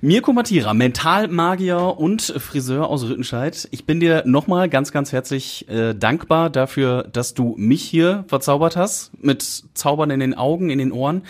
[0.00, 3.68] Mirko Matira, Mentalmagier und Friseur aus Rüttenscheid.
[3.70, 8.76] Ich bin dir nochmal ganz, ganz herzlich äh, dankbar dafür, dass du mich hier verzaubert
[8.76, 9.42] hast, mit
[9.74, 11.22] Zaubern in den Augen, in den Ohren.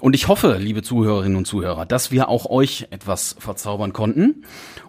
[0.00, 4.44] Und ich hoffe, liebe Zuhörerinnen und Zuhörer, dass wir auch euch etwas verzaubern konnten.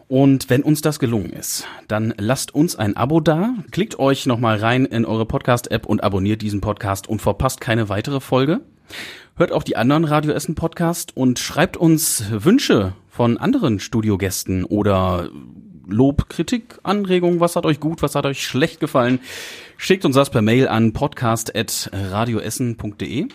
[0.07, 4.57] Und wenn uns das gelungen ist, dann lasst uns ein Abo da, klickt euch nochmal
[4.57, 8.61] rein in eure Podcast-App und abonniert diesen Podcast und verpasst keine weitere Folge.
[9.39, 15.29] Hört auch die anderen Radio Essen Podcast und schreibt uns Wünsche von anderen Studiogästen oder
[15.87, 19.21] Lob, Kritik, Anregungen, was hat euch gut, was hat euch schlecht gefallen.
[19.77, 23.29] Schickt uns das per Mail an podcast.radioessen.de.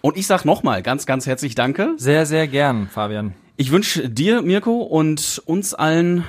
[0.00, 1.94] Und ich sag nochmal ganz, ganz herzlich Danke.
[1.96, 3.32] Sehr, sehr gern, Fabian.
[3.56, 6.24] Ich wünsche dir, Mirko, und uns allen,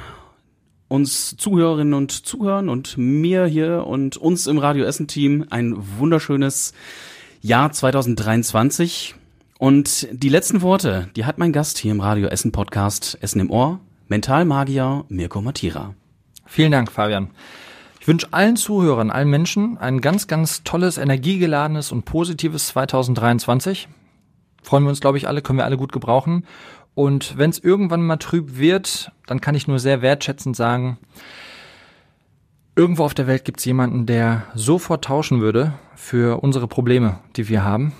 [0.89, 6.73] uns Zuhörerinnen und Zuhörern und mir hier und uns im Radio Essen Team ein wunderschönes
[7.41, 9.15] Jahr 2023.
[9.59, 13.51] Und die letzten Worte, die hat mein Gast hier im Radio Essen Podcast Essen im
[13.51, 15.93] Ohr, Mentalmagier Mirko Matira.
[16.45, 17.29] Vielen Dank, Fabian.
[17.99, 23.87] Ich wünsche allen Zuhörern, allen Menschen ein ganz, ganz tolles, energiegeladenes und positives 2023.
[24.63, 26.45] Freuen wir uns, glaube ich, alle, können wir alle gut gebrauchen.
[26.95, 30.97] Und wenn es irgendwann mal trüb wird, dann kann ich nur sehr wertschätzend sagen,
[32.77, 37.49] Irgendwo auf der Welt gibt es jemanden, der sofort tauschen würde für unsere Probleme, die
[37.49, 37.91] wir haben.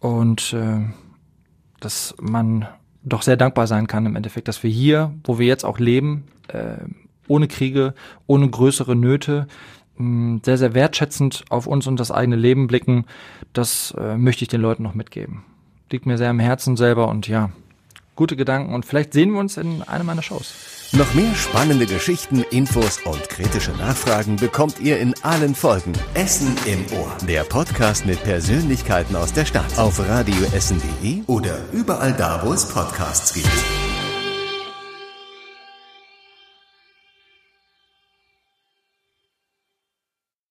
[0.00, 0.80] Und äh,
[1.80, 2.68] dass man
[3.02, 6.24] doch sehr dankbar sein kann im Endeffekt, dass wir hier, wo wir jetzt auch leben,
[6.48, 6.76] äh,
[7.26, 7.94] ohne Kriege,
[8.26, 9.46] ohne größere Nöte,
[9.96, 13.06] mh, sehr, sehr wertschätzend auf uns und das eigene Leben blicken.
[13.54, 15.42] Das äh, möchte ich den Leuten noch mitgeben.
[15.90, 17.48] Liegt mir sehr am Herzen selber und ja,
[18.14, 20.77] gute Gedanken und vielleicht sehen wir uns in einer meiner Shows.
[20.92, 25.92] Noch mehr spannende Geschichten, Infos und kritische Nachfragen bekommt ihr in allen Folgen.
[26.14, 27.14] Essen im Ohr.
[27.28, 29.78] Der Podcast mit Persönlichkeiten aus der Stadt.
[29.78, 33.50] Auf radioessen.de oder überall da, wo es Podcasts gibt.